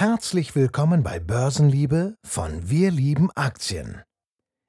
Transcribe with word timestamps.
Herzlich 0.00 0.54
willkommen 0.54 1.02
bei 1.02 1.18
Börsenliebe 1.18 2.14
von 2.24 2.70
Wir 2.70 2.92
lieben 2.92 3.32
Aktien, 3.34 4.04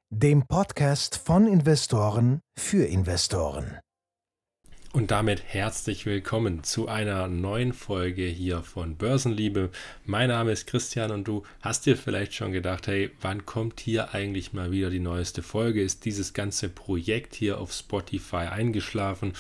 dem 0.10 0.48
Podcast 0.48 1.22
von 1.24 1.46
Investoren 1.46 2.42
für 2.58 2.86
Investoren. 2.88 3.78
Und 4.92 5.12
damit 5.12 5.44
herzlich 5.46 6.08
willkommen 6.08 6.64
zu 6.64 6.88
einer 6.88 7.28
neuen 7.28 7.74
Folge 7.74 8.24
hier 8.24 8.64
von 8.64 8.98
Börsenliebe. 8.98 9.70
Mein 10.04 10.30
Name 10.30 10.52
ist 10.52 10.66
Christian 10.66 11.12
und 11.12 11.28
du 11.28 11.44
hast 11.62 11.86
dir 11.86 11.96
vielleicht 11.96 12.34
schon 12.34 12.52
gedacht, 12.52 12.88
hey, 12.88 13.12
wann 13.22 13.46
kommt 13.46 13.80
hier 13.82 14.16
eigentlich 14.16 14.52
mal 14.54 14.72
wieder 14.72 14.90
die 14.90 15.00
neueste 15.00 15.44
Folge? 15.44 15.84
Ist 15.84 16.06
dieses 16.06 16.34
ganze 16.34 16.70
Projekt 16.70 17.36
hier 17.36 17.60
auf 17.60 17.72
Spotify 17.72 18.48
eingeschlafen? 18.48 19.34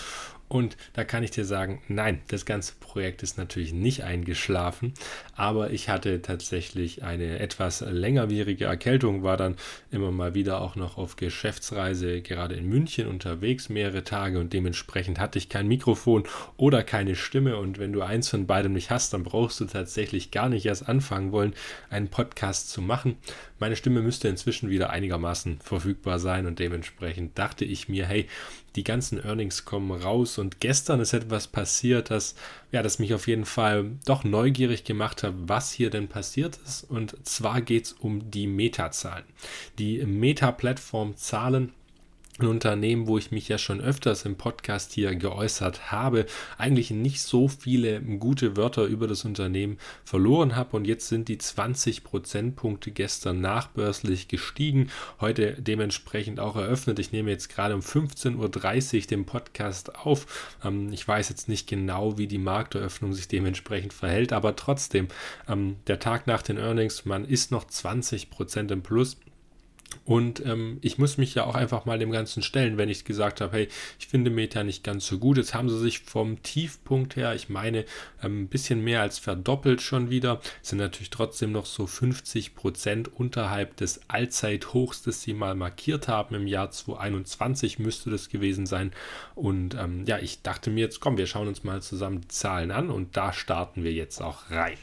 Und 0.49 0.77
da 0.93 1.03
kann 1.03 1.23
ich 1.23 1.31
dir 1.31 1.45
sagen, 1.45 1.81
nein, 1.87 2.21
das 2.27 2.45
ganze 2.45 2.73
Projekt 2.79 3.21
ist 3.21 3.37
natürlich 3.37 3.71
nicht 3.71 4.03
eingeschlafen, 4.03 4.93
aber 5.35 5.69
ich 5.69 5.89
hatte 5.89 6.23
tatsächlich 6.23 7.03
eine 7.03 7.39
etwas 7.39 7.81
längerwierige 7.81 8.65
Erkältung, 8.65 9.21
war 9.21 9.37
dann 9.37 9.55
immer 9.91 10.11
mal 10.11 10.33
wieder 10.33 10.61
auch 10.61 10.75
noch 10.75 10.97
auf 10.97 11.15
Geschäftsreise, 11.17 12.21
gerade 12.21 12.55
in 12.55 12.67
München 12.67 13.07
unterwegs, 13.07 13.69
mehrere 13.69 14.03
Tage 14.03 14.39
und 14.39 14.51
dementsprechend 14.51 15.19
hatte 15.19 15.37
ich 15.37 15.49
kein 15.49 15.67
Mikrofon 15.67 16.23
oder 16.57 16.83
keine 16.83 17.15
Stimme. 17.15 17.57
Und 17.57 17.77
wenn 17.77 17.93
du 17.93 18.01
eins 18.01 18.29
von 18.29 18.47
beidem 18.47 18.73
nicht 18.73 18.89
hast, 18.89 19.13
dann 19.13 19.23
brauchst 19.23 19.59
du 19.59 19.65
tatsächlich 19.65 20.31
gar 20.31 20.49
nicht 20.49 20.65
erst 20.65 20.89
anfangen 20.89 21.31
wollen, 21.31 21.53
einen 21.91 22.07
Podcast 22.07 22.71
zu 22.71 22.81
machen. 22.81 23.17
Meine 23.59 23.75
Stimme 23.75 24.01
müsste 24.01 24.29
inzwischen 24.29 24.69
wieder 24.69 24.89
einigermaßen 24.89 25.59
verfügbar 25.61 26.17
sein 26.17 26.47
und 26.47 26.57
dementsprechend 26.57 27.37
dachte 27.37 27.65
ich 27.65 27.87
mir, 27.87 28.07
hey, 28.07 28.27
die 28.75 28.83
ganzen 28.83 29.23
Earnings 29.23 29.65
kommen 29.65 29.91
raus 29.91 30.37
und 30.37 30.59
gestern 30.59 30.99
ist 30.99 31.13
etwas 31.13 31.47
passiert, 31.47 32.11
das 32.11 32.35
ja, 32.71 32.83
das 32.83 32.99
mich 32.99 33.13
auf 33.13 33.27
jeden 33.27 33.45
Fall 33.45 33.91
doch 34.05 34.23
neugierig 34.23 34.83
gemacht 34.83 35.23
hat, 35.23 35.33
was 35.47 35.71
hier 35.71 35.89
denn 35.89 36.07
passiert 36.07 36.59
ist 36.65 36.83
und 36.83 37.15
zwar 37.27 37.61
geht 37.61 37.85
es 37.85 37.93
um 37.93 38.29
die 38.29 38.47
Meta-Zahlen. 38.47 39.25
Die 39.77 40.05
Meta-Plattform-Zahlen 40.05 41.73
ein 42.41 42.47
Unternehmen, 42.47 43.07
wo 43.07 43.17
ich 43.17 43.31
mich 43.31 43.47
ja 43.47 43.57
schon 43.57 43.81
öfters 43.81 44.25
im 44.25 44.35
Podcast 44.35 44.93
hier 44.93 45.15
geäußert 45.15 45.91
habe, 45.91 46.25
eigentlich 46.57 46.91
nicht 46.91 47.21
so 47.21 47.47
viele 47.47 48.01
gute 48.01 48.57
Wörter 48.57 48.85
über 48.85 49.07
das 49.07 49.25
Unternehmen 49.25 49.77
verloren 50.03 50.55
habe 50.55 50.75
und 50.75 50.85
jetzt 50.85 51.07
sind 51.07 51.27
die 51.27 51.37
20 51.37 52.03
Prozentpunkte 52.03 52.91
gestern 52.91 53.41
nachbörslich 53.41 54.27
gestiegen, 54.27 54.89
heute 55.19 55.53
dementsprechend 55.59 56.39
auch 56.39 56.55
eröffnet. 56.55 56.99
Ich 56.99 57.11
nehme 57.11 57.31
jetzt 57.31 57.49
gerade 57.49 57.75
um 57.75 57.81
15.30 57.81 58.95
Uhr 58.95 59.07
den 59.07 59.25
Podcast 59.25 59.95
auf. 59.95 60.57
Ähm, 60.63 60.91
ich 60.91 61.07
weiß 61.07 61.29
jetzt 61.29 61.49
nicht 61.49 61.67
genau, 61.67 62.17
wie 62.17 62.27
die 62.27 62.37
Markteröffnung 62.37 63.13
sich 63.13 63.27
dementsprechend 63.27 63.93
verhält, 63.93 64.33
aber 64.33 64.55
trotzdem, 64.55 65.07
ähm, 65.47 65.77
der 65.87 65.99
Tag 65.99 66.27
nach 66.27 66.41
den 66.41 66.57
Earnings, 66.57 67.05
man 67.05 67.25
ist 67.25 67.51
noch 67.51 67.65
20 67.65 68.29
Prozent 68.29 68.71
im 68.71 68.81
Plus 68.81 69.17
und 70.05 70.43
ähm, 70.45 70.79
ich 70.81 70.97
muss 70.97 71.17
mich 71.17 71.35
ja 71.35 71.45
auch 71.45 71.55
einfach 71.55 71.85
mal 71.85 71.99
dem 71.99 72.11
Ganzen 72.11 72.41
stellen, 72.41 72.77
wenn 72.77 72.89
ich 72.89 73.05
gesagt 73.05 73.41
habe, 73.41 73.55
hey, 73.55 73.67
ich 73.99 74.07
finde 74.07 74.31
Meta 74.31 74.63
nicht 74.63 74.83
ganz 74.83 75.05
so 75.05 75.19
gut. 75.19 75.37
Jetzt 75.37 75.53
haben 75.53 75.69
sie 75.69 75.79
sich 75.79 75.99
vom 75.99 76.41
Tiefpunkt 76.41 77.15
her, 77.15 77.35
ich 77.35 77.49
meine, 77.49 77.85
ähm, 78.23 78.43
ein 78.43 78.47
bisschen 78.47 78.83
mehr 78.83 79.01
als 79.01 79.19
verdoppelt 79.19 79.81
schon 79.81 80.09
wieder. 80.09 80.41
Sind 80.61 80.79
natürlich 80.79 81.11
trotzdem 81.11 81.51
noch 81.51 81.65
so 81.65 81.85
50 81.85 82.55
Prozent 82.55 83.13
unterhalb 83.13 83.77
des 83.77 84.01
Allzeithochs, 84.07 85.03
das 85.03 85.21
sie 85.21 85.33
mal 85.33 85.55
markiert 85.55 86.07
haben. 86.07 86.35
Im 86.35 86.47
Jahr 86.47 86.71
2021 86.71 87.77
müsste 87.77 88.09
das 88.09 88.29
gewesen 88.29 88.65
sein. 88.65 88.91
Und 89.35 89.75
ähm, 89.75 90.05
ja, 90.07 90.17
ich 90.17 90.41
dachte 90.41 90.71
mir 90.71 90.81
jetzt, 90.81 91.01
komm, 91.01 91.17
wir 91.17 91.27
schauen 91.27 91.47
uns 91.47 91.63
mal 91.63 91.81
zusammen 91.81 92.21
die 92.21 92.27
Zahlen 92.29 92.71
an 92.71 92.89
und 92.89 93.15
da 93.15 93.31
starten 93.31 93.83
wir 93.83 93.93
jetzt 93.93 94.21
auch 94.21 94.49
rein. 94.49 94.77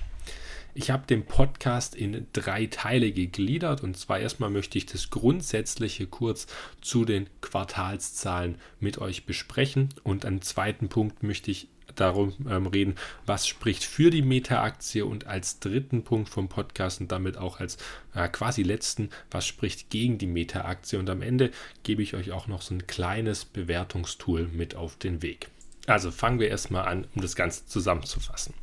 Ich 0.79 0.91
habe 0.91 1.07
den 1.07 1.25
Podcast 1.25 1.95
in 1.95 2.27
drei 2.35 2.67
Teile 2.67 3.11
gegliedert. 3.11 3.83
Und 3.83 3.97
zwar 3.97 4.19
erstmal 4.19 4.51
möchte 4.51 4.77
ich 4.77 4.85
das 4.85 5.09
Grundsätzliche 5.09 6.07
kurz 6.07 6.47
zu 6.83 7.07
den 7.07 7.31
Quartalszahlen 7.41 8.57
mit 8.79 8.99
euch 8.99 9.25
besprechen. 9.25 9.89
Und 10.03 10.27
am 10.27 10.43
zweiten 10.43 10.91
Punkt 10.91 11.23
möchte 11.23 11.51
ich 11.51 11.69
darum 11.95 12.35
ähm, 12.47 12.67
reden, 12.67 12.97
was 13.25 13.49
spricht 13.49 13.85
für 13.85 14.11
die 14.11 14.21
Meta-Aktie. 14.21 15.07
Und 15.07 15.27
als 15.27 15.61
dritten 15.61 16.05
Punkt 16.05 16.29
vom 16.29 16.51
Podcast 16.51 17.01
und 17.01 17.11
damit 17.11 17.39
auch 17.39 17.59
als 17.59 17.79
äh, 18.15 18.29
quasi 18.29 18.63
letzten, 18.63 19.09
was 19.31 19.47
spricht 19.47 19.89
gegen 19.89 20.19
die 20.19 20.27
Meta-Aktie. 20.27 20.99
Und 20.99 21.09
am 21.09 21.23
Ende 21.23 21.53
gebe 21.85 22.03
ich 22.03 22.13
euch 22.13 22.33
auch 22.33 22.49
noch 22.49 22.61
so 22.61 22.75
ein 22.75 22.87
kleines 22.87 23.47
Bewertungstool 23.47 24.49
mit 24.53 24.75
auf 24.75 24.97
den 24.97 25.23
Weg. 25.23 25.49
Also 25.87 26.11
fangen 26.11 26.41
wir 26.41 26.49
erstmal 26.49 26.87
an, 26.87 27.07
um 27.15 27.23
das 27.23 27.37
Ganze 27.37 27.67
zusammenzufassen. 27.67 28.55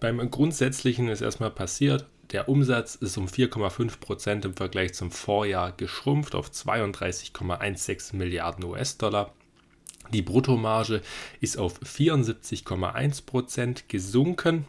Beim 0.00 0.30
Grundsätzlichen 0.30 1.08
ist 1.08 1.20
erstmal 1.20 1.50
passiert, 1.50 2.06
der 2.32 2.48
Umsatz 2.48 2.94
ist 2.94 3.16
um 3.16 3.26
4,5 3.26 4.00
Prozent 4.00 4.44
im 4.44 4.54
Vergleich 4.54 4.94
zum 4.94 5.10
Vorjahr 5.10 5.72
geschrumpft 5.72 6.34
auf 6.34 6.50
32,16 6.50 8.16
Milliarden 8.16 8.64
US-Dollar. 8.64 9.32
Die 10.12 10.22
Bruttomarge 10.22 11.02
ist 11.40 11.58
auf 11.58 11.80
74,1 11.80 13.26
Prozent 13.26 13.88
gesunken. 13.88 14.66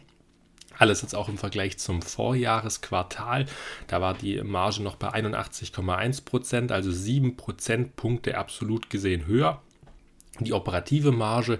Alles 0.78 1.02
jetzt 1.02 1.14
auch 1.14 1.28
im 1.28 1.38
Vergleich 1.38 1.78
zum 1.78 2.02
Vorjahresquartal. 2.02 3.46
Da 3.86 4.00
war 4.00 4.14
die 4.14 4.42
Marge 4.42 4.82
noch 4.82 4.96
bei 4.96 5.08
81,1 5.08 6.24
Prozent, 6.24 6.72
also 6.72 6.92
7 6.92 7.36
Prozentpunkte 7.36 8.36
absolut 8.36 8.90
gesehen 8.90 9.26
höher. 9.26 9.62
Die 10.40 10.52
operative 10.52 11.12
Marge, 11.12 11.58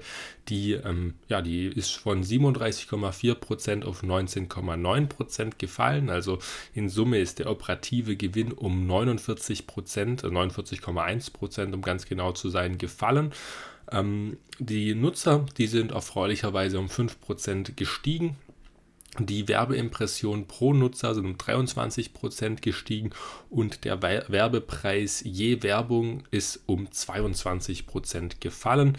die, 0.48 0.72
ähm, 0.72 1.14
ja, 1.28 1.42
die 1.42 1.66
ist 1.66 1.92
von 1.96 2.22
37,4% 2.22 3.84
auf 3.84 4.02
19,9% 4.02 5.52
gefallen. 5.58 6.10
Also 6.10 6.38
in 6.74 6.88
Summe 6.88 7.18
ist 7.18 7.38
der 7.38 7.50
operative 7.50 8.16
Gewinn 8.16 8.52
um 8.52 8.90
49%, 8.90 10.24
49,1% 10.24 11.70
äh, 11.70 11.74
um 11.74 11.82
ganz 11.82 12.06
genau 12.06 12.32
zu 12.32 12.50
sein, 12.50 12.78
gefallen. 12.78 13.32
Ähm, 13.90 14.36
die 14.58 14.94
Nutzer, 14.94 15.46
die 15.58 15.66
sind 15.66 15.92
erfreulicherweise 15.92 16.78
um 16.78 16.86
5% 16.86 17.74
gestiegen. 17.74 18.36
Die 19.18 19.48
Werbeimpressionen 19.48 20.46
pro 20.46 20.72
Nutzer 20.72 21.14
sind 21.14 21.26
um 21.26 21.34
23% 21.34 22.60
gestiegen 22.60 23.10
und 23.50 23.84
der 23.84 24.02
Werbepreis 24.02 25.22
je 25.24 25.62
Werbung 25.62 26.24
ist 26.30 26.60
um 26.66 26.86
22% 26.88 28.40
gefallen. 28.40 28.98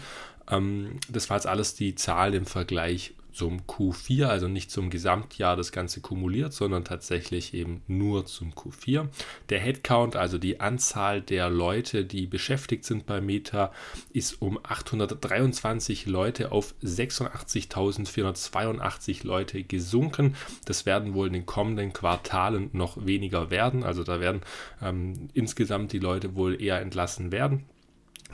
Ähm, 0.50 0.98
das 1.08 1.30
war 1.30 1.36
jetzt 1.36 1.46
alles 1.46 1.74
die 1.74 1.94
Zahl 1.94 2.34
im 2.34 2.46
Vergleich 2.46 3.14
zum 3.38 3.60
Q4, 3.68 4.26
also 4.26 4.48
nicht 4.48 4.72
zum 4.72 4.90
Gesamtjahr 4.90 5.54
das 5.54 5.70
Ganze 5.70 6.00
kumuliert, 6.00 6.52
sondern 6.52 6.84
tatsächlich 6.84 7.54
eben 7.54 7.82
nur 7.86 8.26
zum 8.26 8.52
Q4. 8.52 9.06
Der 9.48 9.60
Headcount, 9.60 10.16
also 10.16 10.38
die 10.38 10.58
Anzahl 10.58 11.22
der 11.22 11.48
Leute, 11.48 12.04
die 12.04 12.26
beschäftigt 12.26 12.84
sind 12.84 13.06
bei 13.06 13.20
Meta, 13.20 13.70
ist 14.12 14.42
um 14.42 14.58
823 14.60 16.06
Leute 16.06 16.50
auf 16.50 16.74
86.482 16.82 19.24
Leute 19.24 19.62
gesunken. 19.62 20.34
Das 20.64 20.84
werden 20.84 21.14
wohl 21.14 21.28
in 21.28 21.34
den 21.34 21.46
kommenden 21.46 21.92
Quartalen 21.92 22.70
noch 22.72 23.06
weniger 23.06 23.52
werden. 23.52 23.84
Also 23.84 24.02
da 24.02 24.18
werden 24.18 24.40
ähm, 24.82 25.28
insgesamt 25.32 25.92
die 25.92 26.00
Leute 26.00 26.34
wohl 26.34 26.60
eher 26.60 26.80
entlassen 26.80 27.30
werden. 27.30 27.66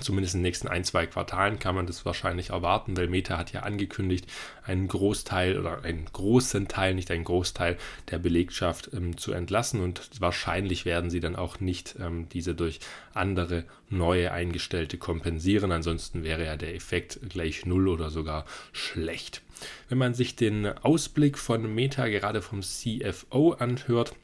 Zumindest 0.00 0.34
in 0.34 0.40
den 0.40 0.48
nächsten 0.48 0.66
ein, 0.66 0.82
zwei 0.82 1.06
Quartalen 1.06 1.60
kann 1.60 1.76
man 1.76 1.86
das 1.86 2.04
wahrscheinlich 2.04 2.50
erwarten, 2.50 2.96
weil 2.96 3.06
Meta 3.06 3.38
hat 3.38 3.52
ja 3.52 3.60
angekündigt, 3.60 4.26
einen 4.64 4.88
Großteil 4.88 5.58
oder 5.58 5.84
einen 5.84 6.06
großen 6.12 6.66
Teil, 6.66 6.94
nicht 6.94 7.12
einen 7.12 7.22
Großteil 7.22 7.78
der 8.10 8.18
Belegschaft 8.18 8.90
ähm, 8.92 9.16
zu 9.16 9.32
entlassen 9.32 9.80
und 9.80 10.10
wahrscheinlich 10.18 10.84
werden 10.84 11.10
sie 11.10 11.20
dann 11.20 11.36
auch 11.36 11.60
nicht 11.60 11.94
ähm, 12.00 12.28
diese 12.28 12.56
durch 12.56 12.80
andere 13.14 13.64
neue 13.88 14.32
Eingestellte 14.32 14.98
kompensieren. 14.98 15.70
Ansonsten 15.70 16.24
wäre 16.24 16.44
ja 16.44 16.56
der 16.56 16.74
Effekt 16.74 17.20
gleich 17.28 17.64
null 17.64 17.88
oder 17.88 18.10
sogar 18.10 18.46
schlecht. 18.72 19.42
Wenn 19.88 19.98
man 19.98 20.14
sich 20.14 20.34
den 20.34 20.66
Ausblick 20.66 21.38
von 21.38 21.72
Meta 21.72 22.08
gerade 22.08 22.42
vom 22.42 22.62
CFO 22.62 23.52
anhört, 23.52 24.14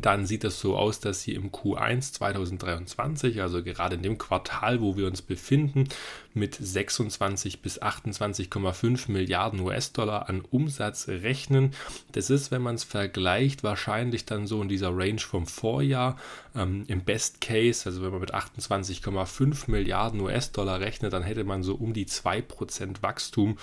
dann 0.00 0.26
sieht 0.26 0.44
es 0.44 0.60
so 0.60 0.76
aus, 0.76 1.00
dass 1.00 1.22
sie 1.22 1.34
im 1.34 1.50
Q1 1.50 2.12
2023, 2.12 3.42
also 3.42 3.62
gerade 3.62 3.96
in 3.96 4.02
dem 4.02 4.18
Quartal, 4.18 4.80
wo 4.80 4.96
wir 4.96 5.06
uns 5.06 5.22
befinden, 5.22 5.88
mit 6.34 6.54
26 6.54 7.60
bis 7.60 7.82
28,5 7.82 9.10
Milliarden 9.10 9.60
US-Dollar 9.60 10.28
an 10.28 10.40
Umsatz 10.40 11.08
rechnen. 11.08 11.72
Das 12.12 12.30
ist, 12.30 12.50
wenn 12.50 12.62
man 12.62 12.76
es 12.76 12.84
vergleicht, 12.84 13.62
wahrscheinlich 13.62 14.24
dann 14.24 14.46
so 14.46 14.62
in 14.62 14.68
dieser 14.68 14.96
Range 14.96 15.20
vom 15.20 15.46
Vorjahr. 15.46 16.16
Ähm, 16.56 16.84
Im 16.86 17.04
Best 17.04 17.40
Case, 17.40 17.86
also 17.86 18.02
wenn 18.02 18.10
man 18.10 18.20
mit 18.20 18.34
28,5 18.34 19.70
Milliarden 19.70 20.20
US-Dollar 20.20 20.80
rechnet, 20.80 21.12
dann 21.12 21.22
hätte 21.22 21.44
man 21.44 21.62
so 21.62 21.74
um 21.74 21.92
die 21.92 22.06
2% 22.06 23.02
Wachstum. 23.02 23.58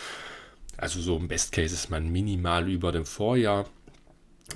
Also 0.78 1.02
so 1.02 1.18
im 1.18 1.28
Best 1.28 1.52
Case 1.52 1.74
ist 1.74 1.90
man 1.90 2.10
minimal 2.10 2.70
über 2.70 2.92
dem 2.92 3.06
Vorjahr. 3.06 3.66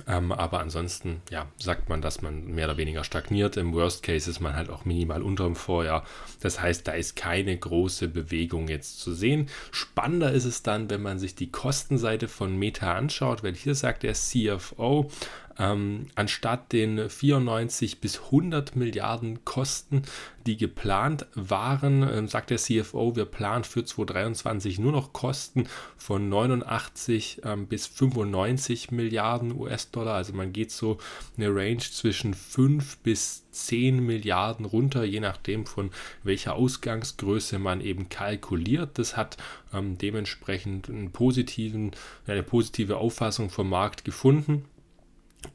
Ähm, 0.06 0.32
aber 0.32 0.60
ansonsten, 0.60 1.22
ja, 1.30 1.46
sagt 1.56 1.88
man, 1.88 2.02
dass 2.02 2.22
man 2.22 2.46
mehr 2.46 2.66
oder 2.66 2.76
weniger 2.76 3.04
stagniert. 3.04 3.56
Im 3.56 3.72
Worst 3.72 4.02
Case 4.02 4.30
ist 4.30 4.40
man 4.40 4.54
halt 4.54 4.70
auch 4.70 4.84
minimal 4.84 5.22
unter 5.22 5.44
dem 5.44 5.56
Vorjahr. 5.56 6.04
Das 6.40 6.60
heißt, 6.60 6.86
da 6.86 6.92
ist 6.92 7.16
keine 7.16 7.56
große 7.56 8.08
Bewegung 8.08 8.68
jetzt 8.68 9.00
zu 9.00 9.12
sehen. 9.12 9.48
Spannender 9.70 10.32
ist 10.32 10.44
es 10.44 10.62
dann, 10.62 10.90
wenn 10.90 11.02
man 11.02 11.18
sich 11.18 11.34
die 11.34 11.50
Kostenseite 11.50 12.28
von 12.28 12.56
Meta 12.56 12.94
anschaut, 12.94 13.42
weil 13.42 13.54
hier 13.54 13.74
sagt 13.74 14.02
der 14.02 14.14
CFO, 14.14 15.10
ähm, 15.58 16.06
anstatt 16.14 16.72
den 16.72 17.08
94 17.08 18.00
bis 18.00 18.20
100 18.20 18.76
Milliarden 18.76 19.44
Kosten, 19.44 20.02
die 20.46 20.56
geplant 20.56 21.26
waren, 21.34 22.02
äh, 22.02 22.26
sagt 22.28 22.50
der 22.50 22.58
CFO, 22.58 23.16
wir 23.16 23.24
planen 23.24 23.64
für 23.64 23.84
2023 23.84 24.78
nur 24.78 24.92
noch 24.92 25.12
Kosten 25.12 25.68
von 25.96 26.28
89 26.28 27.42
ähm, 27.44 27.66
bis 27.66 27.86
95 27.86 28.90
Milliarden 28.90 29.58
US-Dollar. 29.58 30.14
Also 30.14 30.32
man 30.32 30.52
geht 30.52 30.70
so 30.70 30.98
eine 31.36 31.54
Range 31.54 31.78
zwischen 31.78 32.34
5 32.34 32.98
bis 32.98 33.44
10 33.50 34.04
Milliarden 34.04 34.66
runter, 34.66 35.04
je 35.04 35.20
nachdem 35.20 35.66
von 35.66 35.90
welcher 36.24 36.54
Ausgangsgröße 36.54 37.58
man 37.58 37.80
eben 37.80 38.08
kalkuliert. 38.08 38.98
Das 38.98 39.16
hat 39.16 39.36
ähm, 39.72 39.96
dementsprechend 39.98 40.88
einen 40.88 41.12
positiven, 41.12 41.92
eine 42.26 42.42
positive 42.42 42.96
Auffassung 42.96 43.50
vom 43.50 43.68
Markt 43.68 44.04
gefunden. 44.04 44.64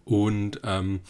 Und 0.06 0.62
ähm, 0.63 1.01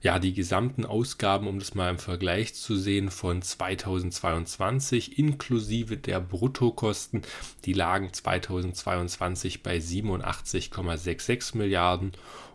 ja, 0.00 0.18
die 0.20 0.32
gesamten 0.32 0.84
Ausgaben, 0.84 1.48
um 1.48 1.58
das 1.58 1.74
mal 1.74 1.90
im 1.90 1.98
Vergleich 1.98 2.54
zu 2.54 2.76
sehen, 2.76 3.10
von 3.10 3.42
2022 3.42 5.18
inklusive 5.18 5.96
der 5.96 6.20
Bruttokosten, 6.20 7.22
die 7.64 7.72
lagen 7.72 8.12
2022 8.12 9.62
bei 9.62 9.78
87,66 9.78 11.56
Milliarden. 11.56 12.12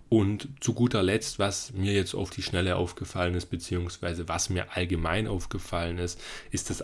Und 0.08 0.50
zu 0.60 0.74
guter 0.74 1.02
Letzt, 1.02 1.40
was 1.40 1.74
mir 1.74 1.92
jetzt 1.92 2.14
auf 2.14 2.30
die 2.30 2.44
Schnelle 2.44 2.76
aufgefallen 2.76 3.34
ist, 3.34 3.48
beziehungsweise 3.48 4.30
was 4.30 4.50
mir 4.50 4.76
allgemein 4.76 5.28
aufgefallen 5.28 5.98
ist, 5.98 6.22
ist 6.52 6.70
das 6.70 6.84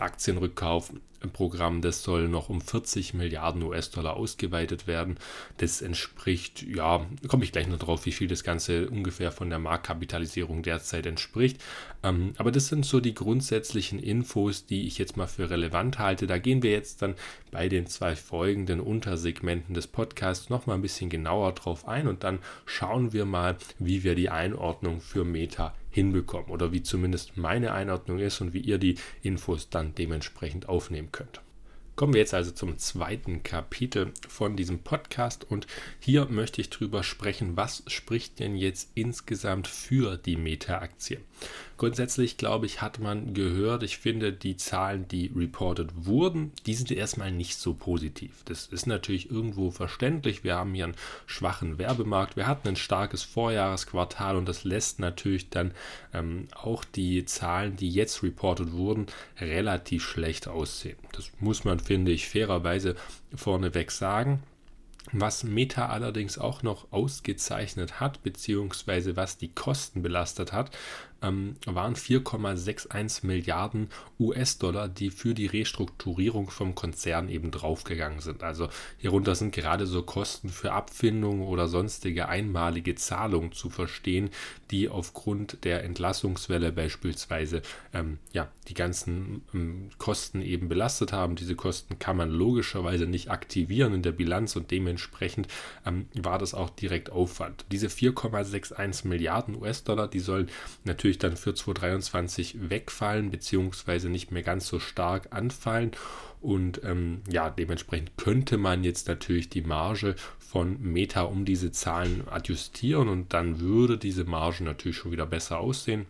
Aktienrückkaufprogramm. 1.19 1.81
Das 1.81 2.03
soll 2.03 2.27
noch 2.27 2.49
um 2.49 2.61
40 2.61 3.13
Milliarden 3.13 3.63
US-Dollar 3.63 4.15
ausgeweitet 4.15 4.87
werden. 4.87 5.17
Das 5.57 5.81
entspricht, 5.81 6.63
ja, 6.63 7.05
komme 7.27 7.43
ich 7.43 7.51
gleich 7.51 7.67
noch 7.67 7.79
drauf, 7.79 8.05
wie 8.05 8.11
viel 8.11 8.27
das 8.27 8.43
Ganze 8.43 8.89
ungefähr 8.89 9.31
von 9.31 9.49
der 9.49 9.59
Marktkapitalisierung 9.59 10.63
derzeit 10.63 11.05
entspricht. 11.05 11.61
Ähm, 12.03 12.33
aber 12.37 12.51
das 12.51 12.67
sind 12.67 12.85
so 12.85 12.99
die 12.99 13.13
grundsätzlichen 13.13 13.99
Infos, 13.99 14.65
die 14.65 14.87
ich 14.87 14.97
jetzt 14.97 15.17
mal 15.17 15.27
für 15.27 15.49
relevant 15.49 15.99
halte. 15.99 16.27
Da 16.27 16.37
gehen 16.37 16.63
wir 16.63 16.71
jetzt 16.71 17.01
dann 17.01 17.15
bei 17.51 17.69
den 17.69 17.87
zwei 17.87 18.15
folgenden 18.15 18.79
Untersegmenten 18.79 19.73
des 19.73 19.87
Podcasts 19.87 20.49
nochmal 20.49 20.77
ein 20.77 20.81
bisschen 20.81 21.09
genauer 21.09 21.53
drauf 21.53 21.87
ein 21.87 22.07
und 22.07 22.23
dann 22.23 22.39
schauen 22.65 23.13
wir 23.13 23.25
mal, 23.25 23.57
wie 23.79 24.03
wir 24.03 24.15
die 24.15 24.29
Einordnung 24.29 25.01
für 25.01 25.25
Meta 25.25 25.73
hinbekommen 25.89 26.49
oder 26.49 26.71
wie 26.71 26.83
zumindest 26.83 27.37
meine 27.37 27.73
Einordnung 27.73 28.19
ist 28.19 28.41
und 28.41 28.53
wie 28.53 28.59
ihr 28.59 28.77
die 28.77 28.95
Infos 29.21 29.69
dann 29.69 29.95
dementsprechend 29.95 30.69
aufnehmen 30.69 31.11
könnt. 31.11 31.41
Kommen 31.95 32.13
wir 32.13 32.21
jetzt 32.21 32.33
also 32.33 32.51
zum 32.51 32.77
zweiten 32.77 33.43
Kapitel 33.43 34.13
von 34.25 34.55
diesem 34.55 34.79
Podcast 34.79 35.43
und 35.43 35.67
hier 35.99 36.27
möchte 36.27 36.61
ich 36.61 36.69
drüber 36.69 37.03
sprechen, 37.03 37.57
was 37.57 37.83
spricht 37.87 38.39
denn 38.39 38.55
jetzt 38.55 38.91
insgesamt 38.95 39.67
für 39.67 40.15
die 40.15 40.37
Meta-Aktie. 40.37 41.19
Grundsätzlich, 41.79 42.35
glaube 42.35 42.65
ich, 42.65 42.81
hat 42.81 42.99
man 42.99 43.33
gehört, 43.33 43.83
ich 43.83 43.99
finde, 43.99 44.33
die 44.33 44.57
Zahlen, 44.57 45.07
die 45.07 45.31
reported 45.33 46.05
wurden, 46.05 46.51
die 46.65 46.73
sind 46.73 46.91
erstmal 46.91 47.31
nicht 47.31 47.57
so 47.57 47.73
positiv. 47.73 48.43
Das 48.43 48.65
ist 48.65 48.85
natürlich 48.85 49.31
irgendwo 49.31 49.71
verständlich. 49.71 50.43
Wir 50.43 50.55
haben 50.55 50.73
hier 50.73 50.83
einen 50.83 50.97
schwachen 51.25 51.77
Werbemarkt. 51.77 52.35
Wir 52.35 52.47
hatten 52.47 52.67
ein 52.67 52.75
starkes 52.75 53.23
Vorjahresquartal 53.23 54.35
und 54.35 54.45
das 54.45 54.65
lässt 54.65 54.99
natürlich 54.99 55.51
dann 55.51 55.71
ähm, 56.13 56.49
auch 56.53 56.83
die 56.83 57.23
Zahlen, 57.23 57.77
die 57.77 57.89
jetzt 57.89 58.23
reported 58.23 58.73
wurden, 58.73 59.05
relativ 59.39 60.03
schlecht 60.03 60.49
aussehen. 60.49 60.97
Das 61.13 61.31
muss 61.39 61.63
man, 61.63 61.79
finde 61.79 62.11
ich, 62.11 62.27
fairerweise 62.27 62.95
vorneweg 63.33 63.91
sagen. 63.91 64.43
Was 65.11 65.43
Meta 65.43 65.87
allerdings 65.87 66.37
auch 66.37 66.61
noch 66.61 66.91
ausgezeichnet 66.91 67.99
hat, 67.99 68.21
beziehungsweise 68.21 69.15
was 69.15 69.37
die 69.37 69.47
Kosten 69.47 70.03
belastet 70.03 70.53
hat, 70.53 70.69
ähm, 71.21 71.55
waren 71.65 71.95
4,61 71.95 73.25
Milliarden 73.25 73.89
US-Dollar, 74.19 74.87
die 74.87 75.09
für 75.09 75.33
die 75.33 75.47
Restrukturierung 75.47 76.49
vom 76.49 76.75
Konzern 76.75 77.29
eben 77.29 77.51
draufgegangen 77.51 78.19
sind. 78.19 78.43
Also 78.43 78.69
hierunter 78.97 79.35
sind 79.35 79.53
gerade 79.53 79.85
so 79.85 80.03
Kosten 80.03 80.49
für 80.49 80.71
Abfindungen 80.71 81.43
oder 81.43 81.67
sonstige 81.67 82.29
einmalige 82.29 82.95
Zahlungen 82.95 83.51
zu 83.51 83.69
verstehen, 83.69 84.29
die 84.71 84.89
aufgrund 84.89 85.63
der 85.63 85.83
Entlassungswelle 85.83 86.71
beispielsweise 86.71 87.61
ähm, 87.93 88.19
ja, 88.33 88.49
die 88.67 88.73
ganzen 88.73 89.41
ähm, 89.53 89.89
Kosten 89.97 90.41
eben 90.41 90.69
belastet 90.69 91.11
haben. 91.11 91.35
Diese 91.35 91.55
Kosten 91.55 91.97
kann 91.99 92.17
man 92.17 92.29
logischerweise 92.29 93.07
nicht 93.07 93.31
aktivieren 93.31 93.93
in 93.93 94.03
der 94.03 94.11
Bilanz 94.11 94.55
und 94.55 94.71
dementsprechend 94.71 95.47
ähm, 95.85 96.07
war 96.13 96.37
das 96.37 96.53
auch 96.53 96.69
direkt 96.69 97.11
Aufwand. 97.11 97.65
Diese 97.71 97.87
4,61 97.87 99.07
Milliarden 99.07 99.55
US-Dollar, 99.55 100.07
die 100.07 100.19
sollen 100.19 100.49
natürlich 100.83 101.08
natürlich 101.09 101.17
dann 101.17 101.37
für 101.37 101.53
2023 101.53 102.69
wegfallen, 102.69 103.31
beziehungsweise 103.31 104.09
nicht 104.09 104.31
mehr 104.31 104.43
ganz 104.43 104.67
so 104.67 104.79
stark 104.79 105.29
anfallen. 105.31 105.91
Und 106.41 106.81
ähm, 106.83 107.21
ja, 107.29 107.49
dementsprechend 107.49 108.15
könnte 108.17 108.57
man 108.57 108.83
jetzt 108.83 109.07
natürlich 109.07 109.49
die 109.49 109.61
Marge 109.61 110.15
von 110.37 110.79
Meta 110.81 111.23
um 111.23 111.45
diese 111.45 111.71
Zahlen 111.71 112.27
adjustieren 112.29 113.09
und 113.09 113.33
dann 113.33 113.59
würde 113.59 113.97
diese 113.97 114.23
Marge 114.23 114.63
natürlich 114.63 114.97
schon 114.97 115.11
wieder 115.11 115.25
besser 115.25 115.59
aussehen. 115.59 116.05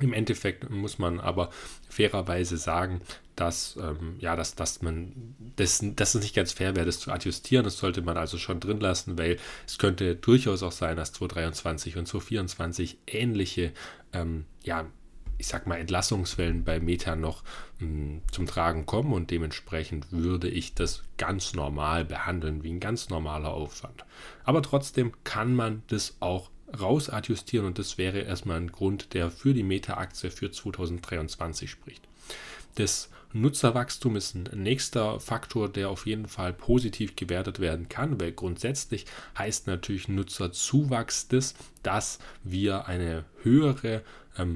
Im 0.00 0.12
Endeffekt 0.12 0.68
muss 0.68 0.98
man 0.98 1.20
aber 1.20 1.50
fairerweise 1.88 2.56
sagen, 2.56 3.02
dass, 3.36 3.76
ähm, 3.76 4.16
ja, 4.18 4.36
dass, 4.36 4.54
dass 4.54 4.82
man 4.82 5.34
das, 5.56 5.80
dass 5.82 6.14
es 6.14 6.22
nicht 6.22 6.34
ganz 6.34 6.52
fair 6.52 6.74
wäre, 6.74 6.86
das 6.86 7.00
zu 7.00 7.10
adjustieren. 7.12 7.64
Das 7.64 7.78
sollte 7.78 8.02
man 8.02 8.16
also 8.16 8.38
schon 8.38 8.60
drin 8.60 8.80
lassen, 8.80 9.18
weil 9.18 9.38
es 9.66 9.78
könnte 9.78 10.16
durchaus 10.16 10.62
auch 10.62 10.72
sein, 10.72 10.96
dass 10.96 11.12
2023 11.12 11.96
und 11.96 12.06
2024 12.06 12.98
ähnliche, 13.06 13.72
ähm, 14.12 14.44
ja, 14.64 14.86
ich 15.38 15.46
sag 15.46 15.66
mal, 15.66 15.76
Entlassungswellen 15.76 16.64
bei 16.64 16.78
Meta 16.78 17.16
noch 17.16 17.42
mh, 17.78 17.86
hm, 17.86 18.22
zum 18.30 18.46
Tragen 18.46 18.86
kommen 18.86 19.12
und 19.12 19.30
dementsprechend 19.30 20.12
würde 20.12 20.48
ich 20.48 20.74
das 20.74 21.02
ganz 21.16 21.54
normal 21.54 22.04
behandeln, 22.04 22.62
wie 22.62 22.72
ein 22.72 22.80
ganz 22.80 23.08
normaler 23.08 23.52
Aufwand. 23.52 24.04
Aber 24.44 24.62
trotzdem 24.62 25.12
kann 25.24 25.54
man 25.54 25.82
das 25.88 26.16
auch 26.20 26.50
rausadjustieren 26.78 27.66
und 27.66 27.78
das 27.78 27.98
wäre 27.98 28.20
erstmal 28.20 28.58
ein 28.58 28.72
Grund, 28.72 29.14
der 29.14 29.30
für 29.30 29.54
die 29.54 29.62
Meta-Aktie 29.62 30.30
für 30.30 30.50
2023 30.50 31.70
spricht. 31.70 32.06
Das 32.74 33.10
Nutzerwachstum 33.34 34.16
ist 34.16 34.34
ein 34.34 34.48
nächster 34.62 35.18
Faktor, 35.18 35.68
der 35.70 35.88
auf 35.88 36.06
jeden 36.06 36.26
Fall 36.26 36.52
positiv 36.52 37.16
gewertet 37.16 37.60
werden 37.60 37.88
kann, 37.88 38.20
weil 38.20 38.32
grundsätzlich 38.32 39.06
heißt 39.38 39.66
natürlich 39.66 40.08
Nutzerzuwachs 40.08 41.28
das, 41.28 41.54
dass 41.82 42.18
wir 42.44 42.86
eine 42.86 43.24
höhere 43.42 44.02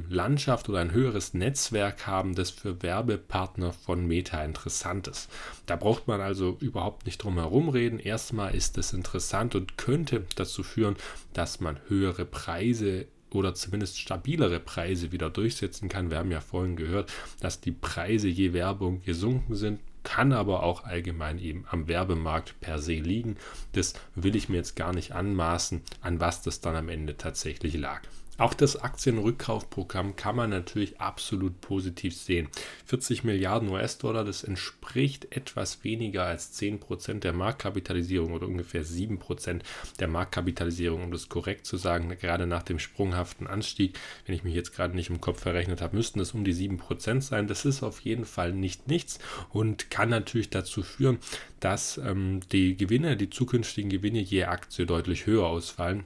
Landschaft 0.08 0.68
oder 0.68 0.80
ein 0.80 0.92
höheres 0.92 1.34
Netzwerk 1.34 2.06
haben, 2.06 2.34
das 2.34 2.50
für 2.50 2.82
Werbepartner 2.82 3.72
von 3.72 4.06
Meta 4.06 4.42
interessant 4.42 5.06
ist. 5.08 5.30
Da 5.66 5.76
braucht 5.76 6.08
man 6.08 6.20
also 6.20 6.56
überhaupt 6.60 7.06
nicht 7.06 7.18
drum 7.18 7.38
herum 7.38 7.68
reden. 7.68 7.98
Erstmal 7.98 8.54
ist 8.54 8.78
es 8.78 8.92
interessant 8.92 9.54
und 9.54 9.76
könnte 9.76 10.24
dazu 10.34 10.62
führen, 10.62 10.96
dass 11.34 11.60
man 11.60 11.78
höhere 11.88 12.24
Preise 12.24 13.06
oder 13.30 13.54
zumindest 13.54 13.98
stabilere 13.98 14.60
Preise 14.60 15.12
wieder 15.12 15.28
durchsetzen 15.28 15.88
kann. 15.88 16.10
Wir 16.10 16.18
haben 16.18 16.30
ja 16.30 16.40
vorhin 16.40 16.76
gehört, 16.76 17.12
dass 17.40 17.60
die 17.60 17.72
Preise 17.72 18.28
je 18.28 18.52
Werbung 18.52 19.02
gesunken 19.02 19.56
sind 19.56 19.80
kann 20.06 20.32
aber 20.32 20.62
auch 20.62 20.84
allgemein 20.84 21.40
eben 21.40 21.64
am 21.68 21.88
Werbemarkt 21.88 22.60
per 22.60 22.78
se 22.78 22.94
liegen. 22.94 23.36
Das 23.72 23.94
will 24.14 24.36
ich 24.36 24.48
mir 24.48 24.58
jetzt 24.58 24.76
gar 24.76 24.94
nicht 24.94 25.10
anmaßen, 25.10 25.82
an 26.00 26.20
was 26.20 26.42
das 26.42 26.60
dann 26.60 26.76
am 26.76 26.88
Ende 26.88 27.16
tatsächlich 27.16 27.76
lag. 27.76 28.02
Auch 28.38 28.52
das 28.52 28.76
Aktienrückkaufprogramm 28.76 30.16
kann 30.16 30.36
man 30.36 30.50
natürlich 30.50 31.00
absolut 31.00 31.60
positiv 31.60 32.14
sehen. 32.14 32.48
40 32.84 33.24
Milliarden 33.24 33.68
US-Dollar, 33.70 34.24
das 34.24 34.44
entspricht 34.44 35.34
etwas 35.34 35.84
weniger 35.84 36.24
als 36.24 36.58
10% 36.60 37.20
der 37.20 37.32
Marktkapitalisierung 37.32 38.32
oder 38.32 38.46
ungefähr 38.46 38.84
7% 38.84 39.62
der 39.98 40.08
Marktkapitalisierung, 40.08 41.04
um 41.04 41.10
das 41.10 41.28
korrekt 41.28 41.66
zu 41.66 41.78
sagen. 41.78 42.14
Gerade 42.20 42.46
nach 42.46 42.62
dem 42.62 42.78
sprunghaften 42.78 43.46
Anstieg, 43.46 43.98
wenn 44.26 44.34
ich 44.34 44.44
mich 44.44 44.54
jetzt 44.54 44.74
gerade 44.74 44.94
nicht 44.94 45.08
im 45.08 45.20
Kopf 45.20 45.40
verrechnet 45.40 45.80
habe, 45.80 45.96
müssten 45.96 46.20
es 46.20 46.32
um 46.32 46.44
die 46.44 46.54
7% 46.54 47.22
sein. 47.22 47.46
Das 47.46 47.64
ist 47.64 47.82
auf 47.82 48.00
jeden 48.00 48.26
Fall 48.26 48.52
nicht 48.52 48.88
nichts 48.88 49.18
und 49.50 49.90
kann 49.90 50.10
natürlich 50.10 50.50
dazu 50.50 50.82
führen, 50.82 51.18
dass 51.60 51.98
ähm, 51.98 52.40
die 52.52 52.76
Gewinne, 52.76 53.16
die 53.16 53.30
zukünftigen 53.30 53.90
Gewinne 53.90 54.20
je 54.20 54.44
Aktie 54.44 54.84
deutlich 54.84 55.26
höher 55.26 55.46
ausfallen 55.46 56.04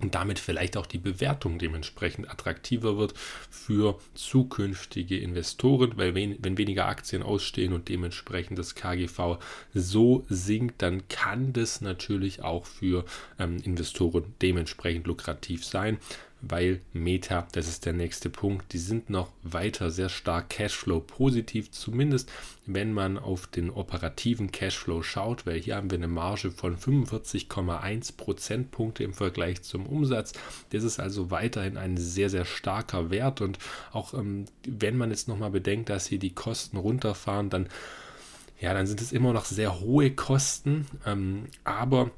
und 0.00 0.14
damit 0.14 0.38
vielleicht 0.38 0.76
auch 0.76 0.86
die 0.86 0.98
Bewertung 0.98 1.58
dementsprechend 1.58 2.30
attraktiver 2.30 2.98
wird 2.98 3.14
für 3.50 3.98
zukünftige 4.14 5.18
Investoren, 5.18 5.92
weil 5.96 6.14
wenn, 6.14 6.36
wenn 6.42 6.58
weniger 6.58 6.86
Aktien 6.86 7.22
ausstehen 7.22 7.72
und 7.72 7.88
dementsprechend 7.88 8.58
das 8.58 8.74
KGV 8.74 9.38
so 9.74 10.24
sinkt, 10.28 10.82
dann 10.82 11.08
kann 11.08 11.52
das 11.52 11.80
natürlich 11.80 12.42
auch 12.42 12.66
für 12.66 13.04
ähm, 13.38 13.58
Investoren 13.62 14.34
dementsprechend 14.42 15.06
lukrativ 15.06 15.64
sein 15.64 15.98
weil 16.42 16.80
Meta, 16.92 17.46
das 17.52 17.66
ist 17.66 17.86
der 17.86 17.92
nächste 17.92 18.28
Punkt, 18.28 18.72
die 18.72 18.78
sind 18.78 19.10
noch 19.10 19.30
weiter 19.42 19.90
sehr 19.90 20.08
stark 20.08 20.50
Cashflow 20.50 21.00
positiv, 21.00 21.70
zumindest 21.70 22.30
wenn 22.66 22.92
man 22.92 23.18
auf 23.18 23.46
den 23.46 23.70
operativen 23.70 24.52
Cashflow 24.52 25.02
schaut, 25.02 25.46
weil 25.46 25.58
hier 25.60 25.76
haben 25.76 25.90
wir 25.90 25.98
eine 25.98 26.08
Marge 26.08 26.50
von 26.50 26.76
45,1 26.76 28.16
Prozentpunkte 28.16 29.04
im 29.04 29.14
Vergleich 29.14 29.62
zum 29.62 29.86
Umsatz. 29.86 30.32
Das 30.70 30.84
ist 30.84 31.00
also 31.00 31.30
weiterhin 31.30 31.76
ein 31.76 31.96
sehr, 31.96 32.28
sehr 32.28 32.44
starker 32.44 33.10
Wert 33.10 33.40
und 33.40 33.58
auch 33.92 34.14
ähm, 34.14 34.44
wenn 34.66 34.96
man 34.96 35.10
jetzt 35.10 35.28
nochmal 35.28 35.50
bedenkt, 35.50 35.88
dass 35.88 36.06
hier 36.06 36.18
die 36.18 36.34
Kosten 36.34 36.76
runterfahren, 36.76 37.50
dann 37.50 37.68
ja, 38.58 38.72
dann 38.72 38.86
sind 38.86 39.02
es 39.02 39.12
immer 39.12 39.34
noch 39.34 39.44
sehr 39.44 39.80
hohe 39.80 40.10
Kosten, 40.12 40.86
ähm, 41.04 41.44
aber 41.64 42.10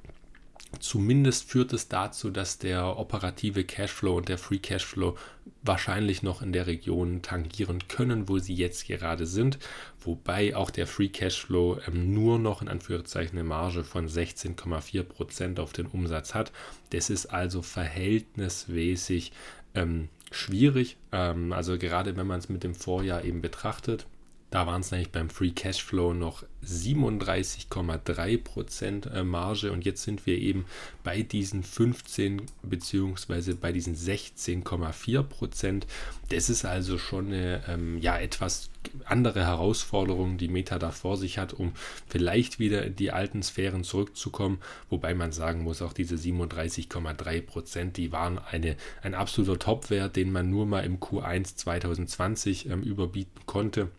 Zumindest 0.80 1.50
führt 1.50 1.72
es 1.72 1.88
dazu, 1.88 2.30
dass 2.30 2.58
der 2.58 2.98
operative 2.98 3.64
Cashflow 3.64 4.16
und 4.16 4.28
der 4.28 4.38
Free 4.38 4.58
Cashflow 4.58 5.16
wahrscheinlich 5.62 6.22
noch 6.22 6.42
in 6.42 6.52
der 6.52 6.66
Region 6.66 7.22
tangieren 7.22 7.88
können, 7.88 8.28
wo 8.28 8.38
sie 8.38 8.54
jetzt 8.54 8.86
gerade 8.86 9.26
sind, 9.26 9.58
wobei 10.00 10.54
auch 10.54 10.70
der 10.70 10.86
Free 10.86 11.08
Cashflow 11.08 11.80
ähm, 11.86 12.12
nur 12.12 12.38
noch 12.38 12.62
in 12.62 12.68
Anführungszeichen 12.68 13.38
eine 13.38 13.48
Marge 13.48 13.82
von 13.82 14.08
16,4% 14.08 15.58
auf 15.58 15.72
den 15.72 15.86
Umsatz 15.86 16.34
hat. 16.34 16.52
Das 16.90 17.10
ist 17.10 17.26
also 17.26 17.62
verhältnismäßig 17.62 19.32
ähm, 19.74 20.08
schwierig, 20.30 20.96
ähm, 21.12 21.52
also 21.52 21.78
gerade 21.78 22.16
wenn 22.16 22.26
man 22.26 22.38
es 22.38 22.48
mit 22.48 22.62
dem 22.62 22.74
Vorjahr 22.74 23.24
eben 23.24 23.40
betrachtet. 23.40 24.06
Da 24.50 24.66
waren 24.66 24.80
es 24.80 24.90
nämlich 24.90 25.12
beim 25.12 25.28
Free 25.28 25.50
Cashflow 25.50 26.14
noch 26.14 26.42
37,3% 26.64 29.10
äh, 29.10 29.22
Marge 29.22 29.70
und 29.70 29.84
jetzt 29.84 30.04
sind 30.04 30.24
wir 30.24 30.38
eben 30.38 30.64
bei 31.04 31.20
diesen 31.20 31.62
15 31.62 32.40
bzw. 32.62 33.52
bei 33.60 33.72
diesen 33.72 33.94
16,4%. 33.94 35.82
Das 36.30 36.48
ist 36.48 36.64
also 36.64 36.96
schon 36.96 37.26
eine 37.26 37.62
ähm, 37.68 37.98
ja, 37.98 38.18
etwas 38.18 38.70
andere 39.04 39.44
Herausforderung, 39.44 40.38
die 40.38 40.48
Meta 40.48 40.78
da 40.78 40.92
vor 40.92 41.18
sich 41.18 41.36
hat, 41.36 41.52
um 41.52 41.72
vielleicht 42.06 42.58
wieder 42.58 42.86
in 42.86 42.96
die 42.96 43.10
alten 43.10 43.42
Sphären 43.42 43.84
zurückzukommen. 43.84 44.60
Wobei 44.88 45.14
man 45.14 45.32
sagen 45.32 45.62
muss, 45.62 45.82
auch 45.82 45.92
diese 45.92 46.14
37,3%, 46.14 47.92
die 47.92 48.12
waren 48.12 48.38
eine, 48.38 48.76
ein 49.02 49.14
absoluter 49.14 49.58
Topwert, 49.58 50.16
den 50.16 50.32
man 50.32 50.48
nur 50.48 50.64
mal 50.64 50.86
im 50.86 51.00
Q1 51.00 51.56
2020 51.56 52.70
ähm, 52.70 52.82
überbieten 52.82 53.42
konnte 53.44 53.90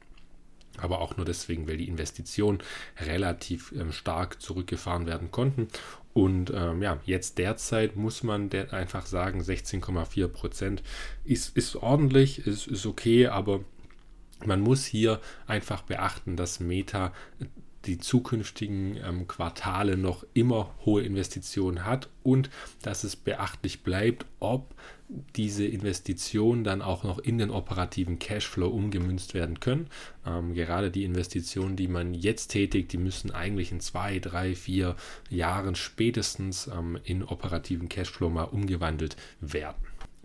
aber 0.82 1.00
auch 1.00 1.18
nur 1.18 1.26
deswegen, 1.26 1.68
weil 1.68 1.78
die 1.78 1.88
Investitionen 1.88 2.60
relativ 3.00 3.74
ähm, 3.78 3.92
stark 3.92 4.42
zurückgefahren 4.42 5.06
werden 5.06 5.32
konnten. 5.32 5.68
Und 6.14 6.52
ähm, 6.56 6.82
ja, 6.82 7.00
jetzt 7.06 7.38
derzeit 7.38 7.96
muss 7.96 8.24
man 8.24 8.50
der 8.50 8.74
einfach 8.74 9.06
sagen, 9.06 9.42
16,4 9.42 10.28
Prozent 10.28 10.84
ist, 11.24 11.56
ist 11.56 11.76
ordentlich, 11.76 12.46
ist, 12.46 12.68
ist 12.68 12.86
okay, 12.86 13.28
aber 13.28 13.62
man 14.46 14.62
muss 14.62 14.86
hier 14.86 15.20
einfach 15.48 15.82
beachten, 15.84 16.36
dass 16.36 16.60
Meta 16.60 17.14
die 17.86 17.98
zukünftigen 17.98 18.98
ähm, 18.98 19.28
Quartale 19.28 19.98
noch 19.98 20.26
immer 20.34 20.74
hohe 20.86 21.04
Investitionen 21.04 21.86
hat 21.86 22.10
und 22.24 22.50
dass 22.82 23.04
es 23.04 23.16
beachtlich 23.16 23.84
bleibt, 23.84 24.26
ob 24.40 24.76
diese 25.36 25.66
Investitionen 25.66 26.64
dann 26.64 26.82
auch 26.82 27.04
noch 27.04 27.20
in 27.20 27.38
den 27.38 27.50
operativen 27.50 28.20
Cashflow 28.20 28.68
umgemünzt 28.68 29.34
werden 29.34 29.60
können. 29.60 29.88
Ähm, 30.26 30.54
gerade 30.54 30.92
die 30.92 31.04
Investitionen, 31.04 31.76
die 31.76 31.88
man 31.88 32.14
jetzt 32.14 32.48
tätigt, 32.50 32.94
die 32.94 32.98
müssen 32.98 33.32
eigentlich 33.32 33.72
in 33.72 33.80
zwei, 33.80 34.20
drei, 34.20 34.56
vier 34.56 34.96
Jahren 35.30 35.76
spätestens 35.76 36.68
ähm, 36.68 37.00
in 37.04 37.24
operativen 37.24 37.90
Cashflow 37.90 38.30
mal 38.30 38.44
umgewandelt 38.44 39.16
werden 39.42 39.76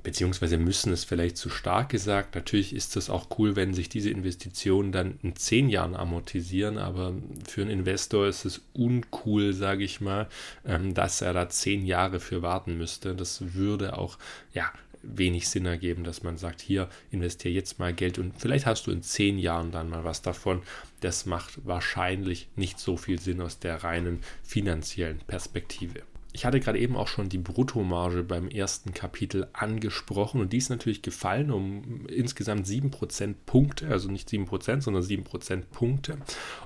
beziehungsweise 0.04 0.58
müssen 0.58 0.92
es 0.92 1.02
vielleicht 1.02 1.36
zu 1.36 1.48
stark 1.48 1.88
gesagt. 1.88 2.36
Natürlich 2.36 2.74
ist 2.74 2.96
es 2.96 3.10
auch 3.10 3.26
cool, 3.38 3.56
wenn 3.56 3.74
sich 3.74 3.88
diese 3.88 4.10
Investitionen 4.10 4.92
dann 4.92 5.18
in 5.22 5.34
zehn 5.34 5.68
Jahren 5.68 5.96
amortisieren, 5.96 6.78
aber 6.78 7.14
für 7.48 7.62
einen 7.62 7.70
Investor 7.70 8.28
ist 8.28 8.44
es 8.44 8.60
uncool, 8.74 9.54
sage 9.54 9.82
ich 9.82 10.00
mal, 10.00 10.28
ähm, 10.64 10.94
dass 10.94 11.22
er 11.22 11.32
da 11.32 11.48
zehn 11.48 11.84
Jahre 11.84 12.20
für 12.20 12.42
warten 12.42 12.76
müsste. 12.78 13.16
Das 13.16 13.54
würde 13.54 13.98
auch 13.98 14.18
ja 14.52 14.70
wenig 15.02 15.48
Sinn 15.48 15.66
ergeben, 15.66 16.04
dass 16.04 16.22
man 16.22 16.36
sagt, 16.36 16.60
hier 16.60 16.88
investiere 17.10 17.54
jetzt 17.54 17.78
mal 17.78 17.92
Geld 17.92 18.18
und 18.18 18.34
vielleicht 18.38 18.66
hast 18.66 18.86
du 18.86 18.90
in 18.90 19.02
zehn 19.02 19.38
Jahren 19.38 19.70
dann 19.70 19.88
mal 19.88 20.04
was 20.04 20.22
davon. 20.22 20.62
Das 21.00 21.26
macht 21.26 21.66
wahrscheinlich 21.66 22.48
nicht 22.56 22.78
so 22.78 22.96
viel 22.96 23.20
Sinn 23.20 23.40
aus 23.40 23.58
der 23.58 23.84
reinen 23.84 24.20
finanziellen 24.42 25.18
Perspektive. 25.18 26.02
Ich 26.36 26.44
hatte 26.44 26.58
gerade 26.58 26.80
eben 26.80 26.96
auch 26.96 27.06
schon 27.06 27.28
die 27.28 27.38
Bruttomarge 27.38 28.24
beim 28.24 28.48
ersten 28.48 28.92
Kapitel 28.92 29.46
angesprochen 29.52 30.40
und 30.40 30.52
die 30.52 30.56
ist 30.56 30.68
natürlich 30.68 31.00
gefallen 31.00 31.52
um 31.52 32.06
insgesamt 32.08 32.66
7% 32.66 33.36
Punkte, 33.46 33.86
also 33.86 34.10
nicht 34.10 34.28
7%, 34.28 34.80
sondern 34.80 35.04
7% 35.04 35.62
Punkte. 35.70 36.18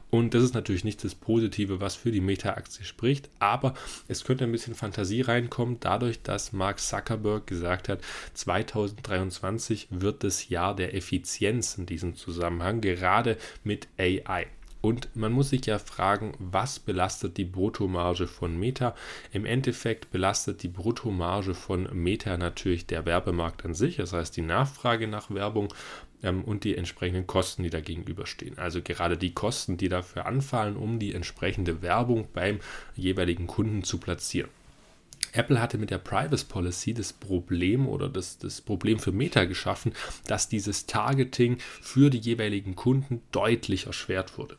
Und 0.09 0.33
das 0.33 0.43
ist 0.43 0.55
natürlich 0.55 0.85
nicht 0.85 1.05
das 1.05 1.15
Positive, 1.15 1.83
was 1.83 1.97
für 1.97 2.11
die 2.11 2.23
Meta-Aktie 2.23 2.87
spricht, 2.87 3.29
aber 3.41 3.75
es 4.09 4.25
könnte 4.25 4.45
ein 4.45 4.53
bisschen 4.53 4.75
Fantasie 4.75 5.21
reinkommen, 5.21 5.77
dadurch, 5.81 6.23
dass 6.23 6.55
Mark 6.55 6.81
Zuckerberg 6.81 7.47
gesagt 7.47 7.91
hat, 7.91 8.01
2023 8.33 9.89
wird 9.91 10.25
das 10.25 10.49
Jahr 10.49 10.75
der 10.75 10.95
Effizienz 10.95 11.77
in 11.77 11.85
diesem 11.85 12.17
Zusammenhang, 12.17 12.81
gerade 12.81 13.37
mit 13.65 13.87
AI. 13.99 14.47
Und 14.81 15.15
man 15.17 15.33
muss 15.33 15.51
sich 15.51 15.67
ja 15.67 15.79
fragen, 15.79 16.35
was 16.39 16.79
belastet 16.79 17.37
die 17.37 17.45
Bruttomarge 17.45 18.29
von 18.29 18.59
Meta? 18.59 18.95
Im 19.33 19.45
Endeffekt 19.45 20.11
belastet 20.11 20.63
die 20.63 20.69
Bruttomarge 20.69 21.55
von 21.55 21.89
Meta 21.93 22.37
natürlich 22.37 22.87
der 22.87 23.05
Werbemarkt 23.05 23.65
an 23.65 23.75
sich, 23.75 23.97
das 23.97 24.13
heißt 24.13 24.37
die 24.37 24.43
Nachfrage 24.43 25.09
nach 25.09 25.31
Werbung 25.31 25.75
ähm, 26.23 26.45
und 26.45 26.65
die 26.65 26.77
entsprechenden 26.77 27.27
Kosten, 27.27 27.65
die 27.65 27.71
da 27.71 27.81
gegenüberstehen. 27.81 28.59
Also 28.59 28.81
gerade 28.83 29.17
die 29.17 29.35
Kosten, 29.35 29.77
die 29.77 29.89
dafür 29.89 30.27
anfallen, 30.27 30.77
um 30.77 30.99
die 30.99 31.15
entsprechende 31.15 31.83
Werbung 31.83 32.29
beim 32.33 32.61
jeweiligen 32.95 33.49
Kunden 33.49 33.83
zu 33.83 33.99
platzieren. 33.99 34.51
Apple 35.33 35.61
hatte 35.61 35.79
mit 35.79 35.91
der 35.91 35.99
Privacy 35.99 36.45
Policy 36.45 36.95
das 36.95 37.13
Problem 37.13 37.89
oder 37.89 38.09
das, 38.09 38.39
das 38.39 38.61
Problem 38.61 38.99
für 38.99 39.13
Meta 39.13 39.45
geschaffen, 39.45 39.93
dass 40.27 40.49
dieses 40.49 40.87
Targeting 40.87 41.59
für 41.81 42.11
die 42.11 42.19
jeweiligen 42.19 42.75
Kunden 42.75 43.23
deutlich 43.33 43.87
erschwert 43.87 44.39
wurde. 44.39 44.57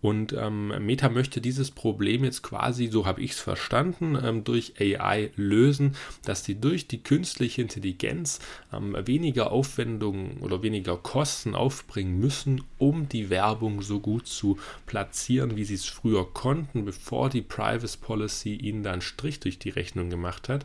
Und 0.00 0.32
ähm, 0.32 0.72
Meta 0.84 1.08
möchte 1.08 1.40
dieses 1.40 1.72
Problem 1.72 2.22
jetzt 2.22 2.42
quasi, 2.42 2.86
so 2.86 3.04
habe 3.04 3.20
ich 3.20 3.32
es 3.32 3.40
verstanden, 3.40 4.16
ähm, 4.22 4.44
durch 4.44 4.74
AI 4.80 5.30
lösen, 5.34 5.96
dass 6.24 6.44
sie 6.44 6.54
durch 6.54 6.86
die 6.86 7.02
künstliche 7.02 7.62
Intelligenz 7.62 8.38
ähm, 8.72 8.96
weniger 9.06 9.50
Aufwendungen 9.50 10.38
oder 10.38 10.62
weniger 10.62 10.96
Kosten 10.96 11.56
aufbringen 11.56 12.20
müssen, 12.20 12.62
um 12.78 13.08
die 13.08 13.28
Werbung 13.28 13.82
so 13.82 13.98
gut 13.98 14.28
zu 14.28 14.58
platzieren, 14.86 15.56
wie 15.56 15.64
sie 15.64 15.74
es 15.74 15.86
früher 15.86 16.32
konnten, 16.32 16.84
bevor 16.84 17.28
die 17.28 17.42
Privacy 17.42 17.98
Policy 18.00 18.54
ihnen 18.54 18.84
dann 18.84 19.00
Strich 19.00 19.40
durch 19.40 19.58
die 19.58 19.70
Rechnung 19.70 20.10
gemacht 20.10 20.48
hat. 20.48 20.64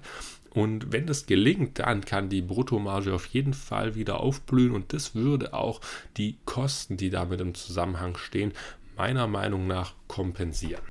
Und 0.54 0.92
wenn 0.92 1.08
das 1.08 1.25
gelingt, 1.25 1.80
dann 1.80 2.06
kann 2.06 2.30
die 2.30 2.44
Bruttomarge 2.44 3.13
auf 3.13 3.25
jeden 3.25 3.56
Fall 3.56 3.96
wieder 3.96 4.20
aufblühen 4.20 4.72
und 4.72 4.94
das 4.94 5.16
würde 5.16 5.54
auch 5.56 5.82
die 6.18 6.38
Kosten, 6.46 6.96
die 6.96 7.10
damit 7.10 7.42
im 7.42 7.56
Zusammenhang 7.56 8.18
stehen, 8.18 8.52
meiner 8.98 9.28
Meinung 9.28 9.68
nach 9.68 9.94
kompensieren. 10.08 10.82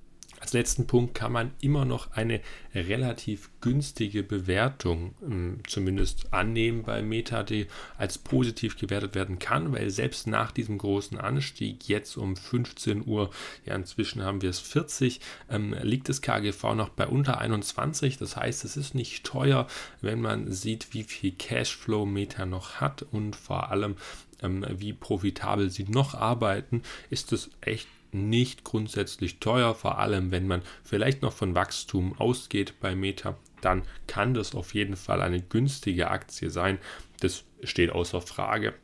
Als 0.42 0.54
letzten 0.54 0.88
Punkt 0.88 1.14
kann 1.14 1.30
man 1.30 1.52
immer 1.60 1.84
noch 1.84 2.10
eine 2.10 2.40
relativ 2.74 3.50
günstige 3.60 4.24
Bewertung 4.24 5.14
ähm, 5.22 5.60
zumindest 5.68 6.32
annehmen 6.32 6.82
bei 6.82 7.00
Meta, 7.00 7.44
die 7.44 7.68
als 7.96 8.18
positiv 8.18 8.76
gewertet 8.76 9.14
werden 9.14 9.38
kann, 9.38 9.72
weil 9.72 9.88
selbst 9.90 10.26
nach 10.26 10.50
diesem 10.50 10.78
großen 10.78 11.16
Anstieg 11.16 11.88
jetzt 11.88 12.16
um 12.16 12.34
15 12.34 13.06
Uhr, 13.06 13.30
ja 13.64 13.76
inzwischen 13.76 14.24
haben 14.24 14.42
wir 14.42 14.50
es 14.50 14.58
40, 14.58 15.20
ähm, 15.48 15.76
liegt 15.80 16.08
das 16.08 16.22
KGV 16.22 16.74
noch 16.74 16.88
bei 16.88 17.06
unter 17.06 17.38
21. 17.38 18.18
Das 18.18 18.36
heißt, 18.36 18.64
es 18.64 18.76
ist 18.76 18.96
nicht 18.96 19.22
teuer, 19.22 19.68
wenn 20.00 20.20
man 20.20 20.50
sieht, 20.50 20.92
wie 20.92 21.04
viel 21.04 21.30
Cashflow 21.30 22.04
Meta 22.04 22.46
noch 22.46 22.80
hat 22.80 23.02
und 23.02 23.36
vor 23.36 23.70
allem 23.70 23.94
ähm, 24.42 24.66
wie 24.68 24.92
profitabel 24.92 25.70
sie 25.70 25.84
noch 25.84 26.14
arbeiten, 26.14 26.82
ist 27.10 27.32
es 27.32 27.50
echt 27.60 27.88
nicht 28.12 28.64
grundsätzlich 28.64 29.40
teuer, 29.40 29.74
vor 29.74 29.98
allem 29.98 30.30
wenn 30.30 30.46
man 30.46 30.62
vielleicht 30.84 31.22
noch 31.22 31.32
von 31.32 31.54
Wachstum 31.54 32.18
ausgeht 32.18 32.74
bei 32.80 32.94
Meta, 32.94 33.36
dann 33.60 33.82
kann 34.06 34.34
das 34.34 34.54
auf 34.54 34.74
jeden 34.74 34.96
Fall 34.96 35.22
eine 35.22 35.40
günstige 35.40 36.10
Aktie 36.10 36.50
sein. 36.50 36.78
Das 37.20 37.44
steht 37.62 37.90
außer 37.90 38.20
Frage, 38.20 38.74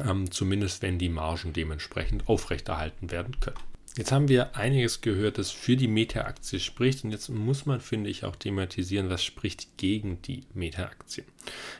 ähm, 0.00 0.30
zumindest 0.30 0.82
wenn 0.82 0.98
die 0.98 1.08
Margen 1.08 1.52
dementsprechend 1.52 2.28
aufrechterhalten 2.28 3.10
werden 3.10 3.38
können. 3.40 3.58
Jetzt 3.96 4.12
haben 4.12 4.28
wir 4.28 4.54
einiges 4.56 5.00
gehört, 5.00 5.38
das 5.38 5.50
für 5.50 5.74
die 5.74 5.88
Meta-Aktie 5.88 6.60
spricht 6.60 7.02
und 7.02 7.12
jetzt 7.12 7.30
muss 7.30 7.64
man, 7.64 7.80
finde 7.80 8.10
ich, 8.10 8.24
auch 8.24 8.36
thematisieren, 8.36 9.08
was 9.08 9.24
spricht 9.24 9.78
gegen 9.78 10.20
die 10.20 10.42
Meta-Aktie. 10.52 11.24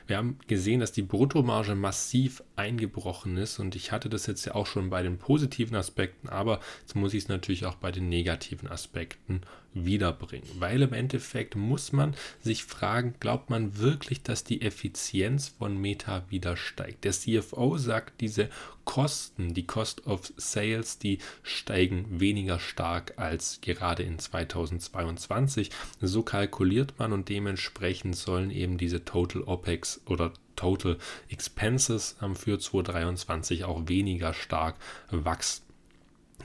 Wir 0.07 0.17
haben 0.17 0.39
gesehen, 0.47 0.81
dass 0.81 0.93
die 0.93 1.03
Bruttomarge 1.03 1.75
massiv 1.75 2.43
eingebrochen 2.57 3.37
ist 3.37 3.59
und 3.59 3.77
ich 3.77 3.93
hatte 3.93 4.09
das 4.09 4.27
jetzt 4.27 4.47
ja 4.47 4.55
auch 4.55 4.67
schon 4.67 4.89
bei 4.89 5.03
den 5.03 5.19
positiven 5.19 5.77
Aspekten, 5.77 6.31
aber 6.31 6.61
jetzt 6.81 6.97
muss 6.97 7.13
ich 7.13 7.25
es 7.25 7.29
natürlich 7.29 7.67
auch 7.67 7.75
bei 7.75 7.93
den 7.93 8.09
negativen 8.09 8.69
Aspekten 8.69 9.43
wiederbringen, 9.85 10.49
weil 10.59 10.83
im 10.83 10.93
Endeffekt 10.93 11.57
muss 11.57 11.93
man 11.93 12.15
sich 12.41 12.65
fragen, 12.65 13.15
glaubt 13.21 13.51
man 13.51 13.79
wirklich, 13.79 14.23
dass 14.23 14.45
die 14.45 14.63
Effizienz 14.63 15.49
von 15.49 15.77
Meta 15.77 16.25
wieder 16.31 16.57
steigt? 16.57 17.05
Der 17.05 17.13
CFO 17.13 17.77
sagt, 17.77 18.21
diese 18.21 18.49
Kosten, 18.85 19.53
die 19.53 19.67
Cost 19.67 20.07
of 20.07 20.33
Sales, 20.37 20.99
die 20.99 21.19
steigen 21.43 22.21
weniger 22.21 22.61
stark 22.61 23.15
als 23.17 23.61
gerade 23.61 24.05
in 24.05 24.19
2022. 24.19 25.71
So 26.01 26.23
kalkuliert 26.23 26.95
man 26.99 27.13
und 27.13 27.29
dementsprechend 27.29 28.17
sollen 28.17 28.51
eben 28.51 28.79
diese 28.79 29.05
Total 29.05 29.43
OPEX 29.43 30.01
oder 30.07 30.33
Total 30.55 30.97
Expenses 31.29 32.17
für 32.35 32.59
2023 32.59 33.65
auch 33.65 33.89
weniger 33.89 34.33
stark 34.33 34.77
wachsen. 35.11 35.66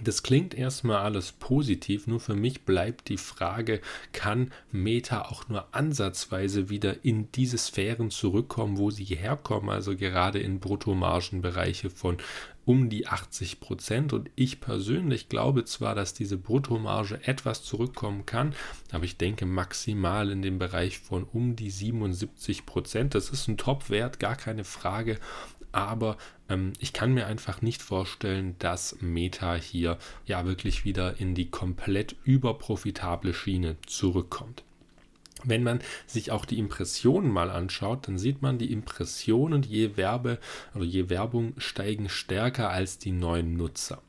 Das 0.04 0.24
klingt 0.24 0.56
erstmal 0.56 0.98
alles 0.98 1.32
positiv, 1.32 2.08
nur 2.08 2.20
für 2.20 2.34
mich 2.34 2.64
bleibt 2.64 3.10
die 3.10 3.18
Frage, 3.18 3.82
kann 4.14 4.52
Meta 4.72 5.24
auch 5.24 5.48
nur 5.48 5.68
ansatzweise 5.76 6.70
wieder 6.70 7.06
in 7.06 7.32
diese 7.34 7.60
Sphären 7.60 8.10
zurückkommen, 8.10 8.78
wo 8.78 8.90
sie 8.90 9.04
herkommen, 9.04 9.70
also 9.70 9.96
gerade 9.96 10.40
in 10.40 10.60
Bruttomargenbereiche 10.60 11.92
von 11.92 12.18
um 12.66 12.90
die 12.90 13.08
80 13.08 13.60
Prozent. 13.60 14.14
Und 14.14 14.30
ich 14.36 14.60
persönlich 14.60 15.30
glaube 15.30 15.66
zwar, 15.66 15.94
dass 15.94 16.14
diese 16.14 16.38
Bruttomarge 16.38 17.20
etwas 17.24 17.64
zurückkommen 17.64 18.26
kann, 18.26 18.56
aber 18.92 19.04
ich 19.04 19.18
denke 19.18 19.46
maximal 19.46 20.32
in 20.32 20.42
dem 20.42 20.58
Bereich 20.58 20.98
von 20.98 21.24
um 21.24 21.56
die 21.56 21.70
77 21.70 22.66
Prozent. 22.66 23.14
Das 23.14 23.30
ist 23.30 23.48
ein 23.48 23.58
Top-Wert, 23.58 24.20
gar 24.20 24.36
keine 24.36 24.64
Frage 24.64 25.20
aber 25.72 26.18
ähm, 26.50 26.74
ich 26.80 26.94
kann 26.94 27.14
mir 27.14 27.28
einfach 27.28 27.62
nicht 27.62 27.82
vorstellen, 27.82 28.56
dass 28.60 28.98
Meta 29.02 29.56
hier 29.56 29.98
ja 30.26 30.46
wirklich 30.46 30.86
wieder 30.86 31.20
in 31.20 31.36
die 31.36 31.50
komplett 31.50 32.16
überprofitable 32.24 33.34
Schiene 33.34 33.78
zurückkommt. 33.86 34.64
Wenn 35.44 35.64
man 35.64 35.80
sich 36.06 36.32
auch 36.32 36.46
die 36.46 36.60
Impressionen 36.60 37.32
mal 37.32 37.50
anschaut, 37.50 38.08
dann 38.08 38.18
sieht 38.18 38.42
man, 38.42 38.58
die 38.58 38.72
Impressionen 38.72 39.64
je 39.64 39.98
Werbe 39.98 40.38
oder 40.76 40.84
je 40.84 41.10
Werbung 41.10 41.54
steigen 41.58 42.10
stärker 42.10 42.70
als 42.70 43.00
die 43.00 43.12
neuen 43.12 43.58
Nutzer. 43.58 44.02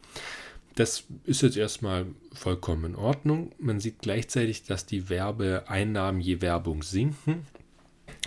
Das 0.75 1.04
ist 1.25 1.42
jetzt 1.42 1.57
erstmal 1.57 2.07
vollkommen 2.33 2.85
in 2.85 2.97
Ordnung. 2.97 3.52
Man 3.59 3.78
sieht 3.78 3.99
gleichzeitig, 4.00 4.64
dass 4.64 4.87
die 4.87 5.11
Werbeeinnahmen 5.11 6.21
je 6.21 6.40
Werbung 6.40 6.83
sinken. 6.83 7.47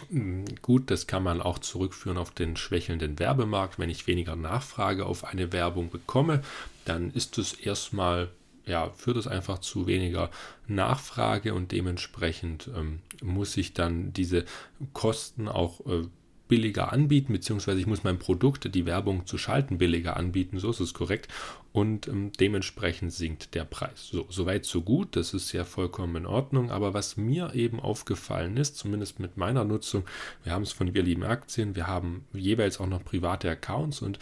Hm, 0.09 0.45
gut, 0.61 0.91
das 0.91 1.07
kann 1.07 1.23
man 1.23 1.41
auch 1.41 1.59
zurückführen 1.59 2.17
auf 2.17 2.31
den 2.31 2.57
schwächelnden 2.57 3.19
Werbemarkt. 3.19 3.79
Wenn 3.79 3.89
ich 3.89 4.07
weniger 4.07 4.35
Nachfrage 4.35 5.05
auf 5.05 5.23
eine 5.23 5.51
Werbung 5.51 5.89
bekomme, 5.89 6.43
dann 6.85 7.11
ist 7.11 7.37
es 7.37 7.53
erstmal, 7.53 8.29
ja, 8.65 8.89
führt 8.91 9.17
es 9.17 9.27
einfach 9.27 9.59
zu 9.59 9.87
weniger 9.87 10.29
Nachfrage 10.67 11.53
und 11.53 11.71
dementsprechend 11.71 12.69
ähm, 12.75 12.99
muss 13.21 13.57
ich 13.57 13.73
dann 13.73 14.13
diese 14.13 14.45
Kosten 14.93 15.47
auch 15.47 15.85
äh, 15.85 16.03
billiger 16.47 16.91
anbieten, 16.91 17.33
beziehungsweise 17.33 17.79
ich 17.79 17.87
muss 17.87 18.03
mein 18.03 18.19
Produkt, 18.19 18.73
die 18.73 18.85
Werbung 18.85 19.25
zu 19.25 19.37
schalten, 19.37 19.77
billiger 19.77 20.17
anbieten, 20.17 20.59
so 20.59 20.69
ist 20.69 20.79
es 20.79 20.93
korrekt. 20.93 21.27
Und 21.71 22.07
ähm, 22.07 22.31
dementsprechend 22.39 23.11
sinkt 23.11 23.55
der 23.55 23.65
Preis. 23.65 24.07
So, 24.11 24.27
soweit, 24.29 24.65
so 24.65 24.81
gut, 24.81 25.15
das 25.15 25.33
ist 25.33 25.51
ja 25.51 25.65
vollkommen 25.65 26.15
in 26.15 26.25
Ordnung. 26.25 26.71
Aber 26.71 26.93
was 26.93 27.17
mir 27.17 27.53
eben 27.53 27.79
aufgefallen 27.79 28.57
ist, 28.57 28.77
zumindest 28.77 29.19
mit 29.19 29.37
meiner 29.37 29.65
Nutzung, 29.65 30.03
wir 30.43 30.53
haben 30.53 30.63
es 30.63 30.71
von 30.71 30.93
Wir 30.93 31.03
lieben 31.03 31.23
Aktien, 31.23 31.75
wir 31.75 31.87
haben 31.87 32.25
jeweils 32.33 32.79
auch 32.79 32.87
noch 32.87 33.03
private 33.03 33.49
Accounts 33.49 34.01
und 34.01 34.19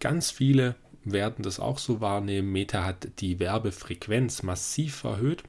ganz 0.00 0.30
viele 0.30 0.76
werden 1.04 1.42
das 1.42 1.60
auch 1.60 1.78
so 1.78 2.00
wahrnehmen. 2.00 2.52
Meta 2.52 2.84
hat 2.84 3.08
die 3.18 3.38
Werbefrequenz 3.38 4.42
massiv 4.42 5.04
erhöht. 5.04 5.42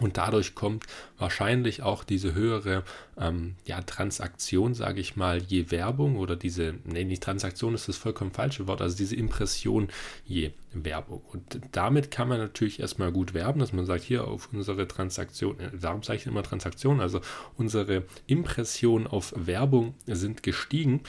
Und 0.00 0.16
dadurch 0.16 0.54
kommt 0.54 0.84
wahrscheinlich 1.18 1.82
auch 1.82 2.04
diese 2.04 2.34
höhere 2.34 2.82
ähm, 3.18 3.56
ja, 3.66 3.80
Transaktion, 3.82 4.74
sage 4.74 5.00
ich 5.00 5.14
mal, 5.14 5.42
je 5.42 5.70
Werbung 5.70 6.16
oder 6.16 6.36
diese, 6.36 6.74
nee, 6.84 7.04
nicht 7.04 7.22
Transaktion 7.22 7.74
ist 7.74 7.88
das 7.88 7.98
vollkommen 7.98 8.32
falsche 8.32 8.66
Wort, 8.66 8.80
also 8.80 8.96
diese 8.96 9.14
Impression 9.14 9.88
je 10.24 10.52
Werbung. 10.72 11.22
Und 11.32 11.60
damit 11.72 12.10
kann 12.10 12.28
man 12.28 12.38
natürlich 12.38 12.80
erstmal 12.80 13.12
gut 13.12 13.34
werben, 13.34 13.60
dass 13.60 13.72
man 13.72 13.86
sagt, 13.86 14.02
hier 14.02 14.26
auf 14.26 14.48
unsere 14.52 14.88
Transaktion, 14.88 15.60
äh, 15.60 15.70
darum 15.78 16.02
sage 16.02 16.18
ich 16.18 16.26
immer 16.26 16.42
Transaktion, 16.42 17.00
also 17.00 17.20
unsere 17.56 18.04
Impressionen 18.26 19.06
auf 19.06 19.34
Werbung 19.36 19.94
sind 20.06 20.42
gestiegen. 20.42 21.02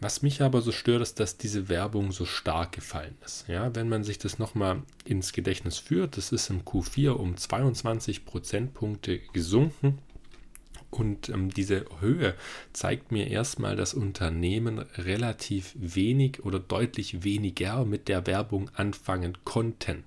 Was 0.00 0.22
mich 0.22 0.42
aber 0.42 0.60
so 0.60 0.72
stört, 0.72 1.00
ist, 1.00 1.20
dass 1.20 1.38
diese 1.38 1.68
Werbung 1.68 2.12
so 2.12 2.26
stark 2.26 2.72
gefallen 2.72 3.16
ist. 3.24 3.48
Ja, 3.48 3.74
wenn 3.74 3.88
man 3.88 4.04
sich 4.04 4.18
das 4.18 4.38
nochmal 4.38 4.82
ins 5.04 5.32
Gedächtnis 5.32 5.78
führt, 5.78 6.16
das 6.16 6.32
ist 6.32 6.50
im 6.50 6.62
Q4 6.62 7.10
um 7.10 7.36
22 7.36 8.26
Prozentpunkte 8.26 9.20
gesunken. 9.32 9.98
Und 10.90 11.28
ähm, 11.28 11.50
diese 11.50 11.84
Höhe 12.00 12.34
zeigt 12.72 13.12
mir 13.12 13.28
erstmal, 13.28 13.76
dass 13.76 13.92
Unternehmen 13.92 14.78
relativ 14.96 15.74
wenig 15.76 16.44
oder 16.44 16.58
deutlich 16.58 17.24
weniger 17.24 17.84
mit 17.84 18.08
der 18.08 18.26
Werbung 18.26 18.70
anfangen 18.74 19.36
konnten. 19.44 20.04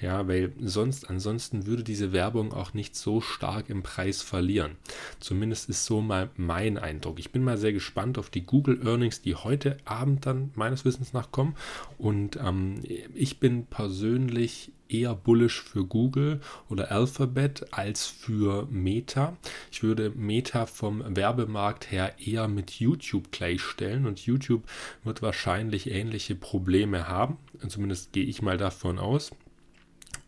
Ja, 0.00 0.28
weil 0.28 0.52
sonst, 0.60 1.08
ansonsten 1.10 1.66
würde 1.66 1.82
diese 1.82 2.12
Werbung 2.12 2.52
auch 2.52 2.74
nicht 2.74 2.94
so 2.94 3.20
stark 3.20 3.68
im 3.68 3.82
Preis 3.82 4.22
verlieren. 4.22 4.72
Zumindest 5.18 5.68
ist 5.68 5.86
so 5.86 6.00
mal 6.00 6.30
mein 6.36 6.78
Eindruck. 6.78 7.18
Ich 7.18 7.32
bin 7.32 7.42
mal 7.42 7.58
sehr 7.58 7.72
gespannt 7.72 8.18
auf 8.18 8.30
die 8.30 8.44
Google 8.44 8.86
Earnings, 8.86 9.22
die 9.22 9.34
heute 9.34 9.76
Abend 9.84 10.26
dann 10.26 10.50
meines 10.54 10.84
Wissens 10.84 11.12
nach 11.12 11.32
kommen. 11.32 11.56
Und 11.96 12.36
ähm, 12.36 12.82
ich 13.14 13.40
bin 13.40 13.66
persönlich 13.66 14.72
eher 14.88 15.14
bullish 15.14 15.62
für 15.62 15.84
Google 15.84 16.40
oder 16.68 16.90
Alphabet 16.90 17.66
als 17.72 18.06
für 18.06 18.66
Meta. 18.70 19.36
Ich 19.70 19.82
würde 19.82 20.10
Meta 20.10 20.66
vom 20.66 21.02
Werbemarkt 21.16 21.90
her 21.90 22.14
eher 22.18 22.48
mit 22.48 22.72
YouTube 22.72 23.30
gleichstellen 23.30 24.06
und 24.06 24.20
YouTube 24.20 24.64
wird 25.04 25.22
wahrscheinlich 25.22 25.90
ähnliche 25.90 26.34
Probleme 26.34 27.08
haben. 27.08 27.38
Zumindest 27.68 28.12
gehe 28.12 28.24
ich 28.24 28.42
mal 28.42 28.56
davon 28.58 28.98
aus. 28.98 29.30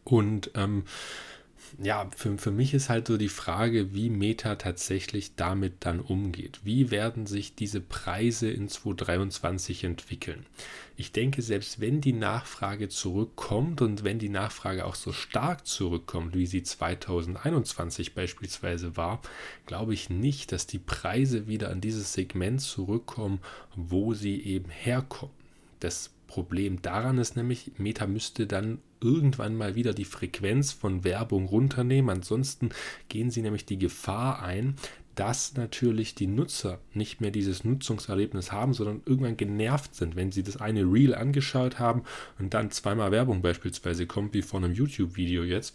Und 0.05 0.51
ähm, 0.55 0.85
ja, 1.83 2.09
für, 2.17 2.37
für 2.39 2.51
mich 2.51 2.75
ist 2.75 2.89
halt 2.89 3.09
so 3.09 3.17
die 3.17 3.29
Frage, 3.29 3.95
wie 3.95 4.11
Meta 4.11 4.57
tatsächlich 4.57 5.35
damit 5.37 5.75
dann 5.81 6.01
umgeht. 6.01 6.61
Wie 6.65 6.91
werden 6.91 7.27
sich 7.27 7.55
diese 7.55 7.81
Preise 7.81 8.51
in 8.51 8.69
2023 8.69 9.85
entwickeln? 9.85 10.47
Ich 10.97 11.13
denke, 11.13 11.43
selbst 11.43 11.81
wenn 11.81 12.01
die 12.01 12.13
Nachfrage 12.13 12.89
zurückkommt 12.89 13.81
und 13.81 14.05
wenn 14.05 14.19
die 14.19 14.29
Nachfrage 14.29 14.85
auch 14.85 14.95
so 14.95 15.13
stark 15.13 15.67
zurückkommt, 15.67 16.35
wie 16.35 16.47
sie 16.47 16.63
2021 16.63 18.15
beispielsweise 18.15 18.97
war, 18.97 19.23
glaube 19.67 19.95
ich 19.95 20.11
nicht, 20.11 20.53
dass 20.53 20.67
die 20.67 20.79
Preise 20.79 21.47
wieder 21.47 21.71
an 21.71 21.81
dieses 21.81 22.13
Segment 22.13 22.61
zurückkommen, 22.61 23.41
wo 23.77 24.15
sie 24.15 24.43
eben 24.43 24.71
herkommen. 24.71 25.35
Das 25.79 26.11
Problem 26.27 26.83
daran 26.83 27.19
ist 27.19 27.37
nämlich, 27.37 27.73
Meta 27.79 28.07
müsste 28.07 28.47
dann 28.47 28.79
irgendwann 29.01 29.57
mal 29.57 29.75
wieder 29.75 29.93
die 29.93 30.05
Frequenz 30.05 30.73
von 30.73 31.05
Werbung 31.05 31.47
runternehmen. 31.47 32.11
Ansonsten 32.11 32.71
gehen 33.09 33.31
sie 33.31 33.43
nämlich 33.43 33.65
die 33.65 33.79
Gefahr 33.79 34.43
ein, 34.43 34.77
dass 35.15 35.55
natürlich 35.55 36.15
die 36.15 36.27
Nutzer 36.27 36.79
nicht 36.95 37.21
mehr 37.21 37.31
dieses 37.31 37.65
Nutzungserlebnis 37.65 38.53
haben, 38.53 38.73
sondern 38.73 39.03
irgendwann 39.05 39.37
genervt 39.37 39.95
sind, 39.95 40.17
wenn 40.17 40.33
sie 40.33 40.43
das 40.43 40.59
eine 40.59 40.83
Reel 40.83 41.15
angeschaut 41.15 41.79
haben 41.79 42.05
und 42.39 42.55
dann 42.55 42.71
zweimal 42.71 43.11
Werbung 43.11 43.43
beispielsweise 43.43 44.07
kommt, 44.07 44.35
wie 44.35 44.43
von 44.43 44.65
einem 44.65 44.75
YouTube-Video 44.75 45.43
jetzt 45.45 45.75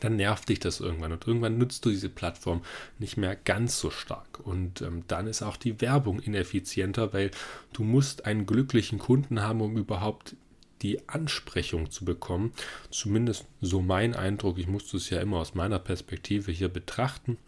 dann 0.00 0.16
nervt 0.16 0.48
dich 0.48 0.60
das 0.60 0.80
irgendwann 0.80 1.12
und 1.12 1.26
irgendwann 1.26 1.58
nutzt 1.58 1.84
du 1.84 1.90
diese 1.90 2.08
Plattform 2.08 2.62
nicht 2.98 3.16
mehr 3.16 3.36
ganz 3.36 3.78
so 3.78 3.90
stark 3.90 4.40
und 4.44 4.82
ähm, 4.82 5.04
dann 5.08 5.26
ist 5.26 5.42
auch 5.42 5.56
die 5.56 5.80
Werbung 5.80 6.20
ineffizienter, 6.20 7.12
weil 7.12 7.30
du 7.72 7.82
musst 7.82 8.26
einen 8.26 8.46
glücklichen 8.46 8.98
Kunden 8.98 9.42
haben, 9.42 9.60
um 9.60 9.76
überhaupt 9.76 10.36
die 10.82 11.08
Ansprechung 11.08 11.90
zu 11.90 12.04
bekommen. 12.04 12.52
Zumindest 12.90 13.46
so 13.60 13.80
mein 13.80 14.14
Eindruck. 14.14 14.58
Ich 14.58 14.66
musste 14.66 14.96
es 14.96 15.10
ja 15.10 15.20
immer 15.20 15.38
aus 15.38 15.54
meiner 15.54 15.78
Perspektive 15.78 16.52
hier 16.52 16.68
betrachten 16.68 17.38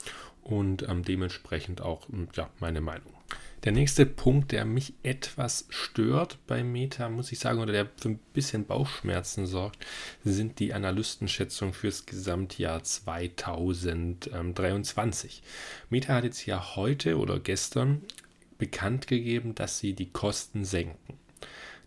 und 0.43 0.89
ähm, 0.89 1.05
dementsprechend 1.05 1.81
auch 1.81 2.09
hm, 2.09 2.29
ja, 2.35 2.51
meine 2.59 2.81
Meinung. 2.81 3.13
Der 3.65 3.73
nächste 3.73 4.07
Punkt, 4.07 4.53
der 4.53 4.65
mich 4.65 4.95
etwas 5.03 5.67
stört 5.69 6.39
bei 6.47 6.63
Meta, 6.63 7.09
muss 7.09 7.33
ich 7.33 7.41
sagen, 7.41 7.59
oder 7.59 7.73
der 7.73 7.89
für 7.97 8.11
ein 8.11 8.21
bisschen 8.33 8.67
Bauchschmerzen 8.67 9.47
sorgt, 9.47 9.85
sind 10.25 10.61
die 10.61 10.73
Analystenschätzungen 10.73 11.75
fürs 11.75 12.07
Gesamtjahr 12.07 12.85
2023. 12.85 15.43
Meta 15.91 16.15
hat 16.15 16.23
jetzt 16.25 16.47
ja 16.47 16.77
heute 16.77 17.19
oder 17.19 17.41
gestern 17.41 18.03
bekannt 18.59 19.09
gegeben, 19.09 19.57
dass 19.57 19.81
sie 19.81 19.93
die 19.93 20.11
Kosten 20.11 20.65
senken. 20.65 21.19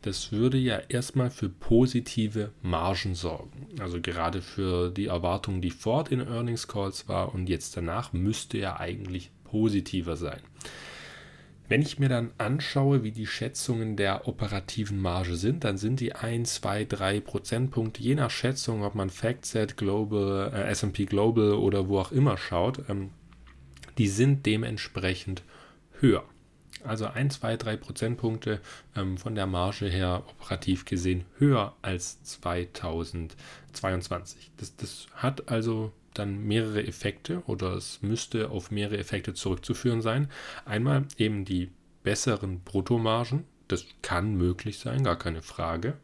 Das 0.02 0.32
würde 0.32 0.58
ja 0.58 0.80
erstmal 0.90 1.30
für 1.30 1.50
positive 1.50 2.52
Margen 2.62 3.14
sorgen. 3.16 3.68
Also 3.80 4.02
gerade 4.02 4.42
für 4.42 4.90
die 4.90 5.08
Erwartung, 5.08 5.62
die 5.62 5.72
Ford 5.72 6.12
in 6.12 6.22
Earnings 6.22 6.68
Calls 6.68 7.08
war 7.08 7.34
und 7.34 7.50
jetzt 7.50 7.78
danach 7.78 8.12
müsste 8.14 8.58
er 8.58 8.80
eigentlich 8.80 9.32
positiver 9.44 10.18
sein. 10.18 10.40
Wenn 11.72 11.82
ich 11.82 12.00
mir 12.00 12.10
dann 12.10 12.32
anschaue, 12.38 13.04
wie 13.04 13.14
die 13.14 13.28
Schätzungen 13.28 13.96
der 13.96 14.28
operativen 14.28 15.00
Marge 15.00 15.38
sind, 15.38 15.64
dann 15.64 15.78
sind 15.78 16.02
die 16.02 16.14
1, 16.14 16.56
2, 16.56 16.84
3 16.84 17.22
Prozentpunkte, 17.22 18.04
je 18.04 18.16
nach 18.16 18.30
Schätzung, 18.30 18.84
ob 18.84 18.94
man 18.94 19.10
FactSet, 19.10 19.78
Global, 19.78 20.52
äh, 20.54 20.70
SP 20.76 21.06
Global 21.06 21.54
oder 21.54 21.88
wo 21.88 22.00
auch 22.00 22.12
immer 22.12 22.38
schaut, 22.38 22.90
ähm, 22.90 23.12
die 23.98 24.08
sind 24.08 24.46
dementsprechend 24.46 25.44
höher. 26.02 26.26
Also 26.84 27.08
1, 27.08 27.40
2, 27.40 27.58
3 27.58 27.78
Prozentpunkte 27.78 28.62
ähm, 28.96 29.18
von 29.18 29.34
der 29.36 29.48
Marge 29.48 29.88
her 29.88 30.24
operativ 30.28 30.86
gesehen 30.86 31.26
höher 31.38 31.76
als 31.82 32.22
2022. 32.24 34.52
Das, 34.58 34.76
das 34.76 35.08
hat 35.14 35.50
also 35.50 35.92
dann 36.14 36.46
mehrere 36.46 36.86
Effekte 36.86 37.44
oder 37.46 37.74
es 37.74 38.02
müsste 38.02 38.50
auf 38.50 38.72
mehrere 38.72 38.98
Effekte 38.98 39.34
zurückzuführen 39.34 40.02
sein. 40.02 40.30
Einmal 40.66 41.06
eben 41.18 41.46
die 41.46 41.72
besseren 42.04 42.62
Bruttomargen, 42.62 43.46
das 43.68 43.86
kann 44.02 44.36
möglich 44.36 44.80
sein, 44.80 45.04
gar 45.04 45.18
keine 45.18 45.42
Frage. 45.42 45.98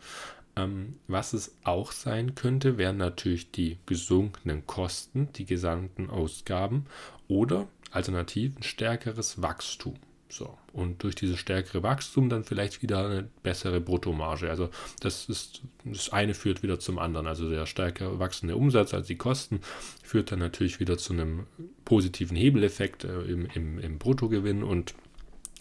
Ähm, 0.55 0.95
was 1.07 1.33
es 1.33 1.55
auch 1.63 1.91
sein 1.91 2.35
könnte, 2.35 2.77
wären 2.77 2.97
natürlich 2.97 3.51
die 3.51 3.77
gesunkenen 3.85 4.65
Kosten, 4.65 5.31
die 5.33 5.45
gesamten 5.45 6.09
Ausgaben 6.09 6.85
oder 7.27 7.67
alternativ 7.91 8.57
ein 8.57 8.63
stärkeres 8.63 9.41
Wachstum. 9.41 9.95
So, 10.29 10.57
und 10.73 11.03
durch 11.03 11.15
dieses 11.15 11.39
stärkere 11.39 11.83
Wachstum 11.83 12.27
dann 12.27 12.43
vielleicht 12.43 12.81
wieder 12.81 13.05
eine 13.05 13.29
bessere 13.43 13.79
Bruttomarge. 13.79 14.49
Also 14.49 14.69
das 14.99 15.29
ist, 15.29 15.61
das 15.85 16.09
eine 16.11 16.33
führt 16.33 16.63
wieder 16.63 16.79
zum 16.79 16.99
anderen. 16.99 17.27
Also 17.27 17.49
der 17.49 17.65
stärker 17.65 18.19
wachsende 18.19 18.57
Umsatz 18.57 18.93
als 18.93 19.07
die 19.07 19.15
Kosten 19.15 19.61
führt 20.03 20.31
dann 20.31 20.39
natürlich 20.39 20.81
wieder 20.81 20.97
zu 20.97 21.13
einem 21.13 21.47
positiven 21.85 22.35
Hebeleffekt 22.35 23.05
äh, 23.05 23.21
im, 23.21 23.45
im, 23.53 23.79
im 23.79 23.97
Bruttogewinn 23.99 24.63
und, 24.63 24.95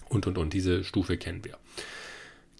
und, 0.08 0.26
und, 0.26 0.36
und. 0.36 0.52
Diese 0.52 0.82
Stufe 0.82 1.16
kennen 1.16 1.44
wir. 1.44 1.58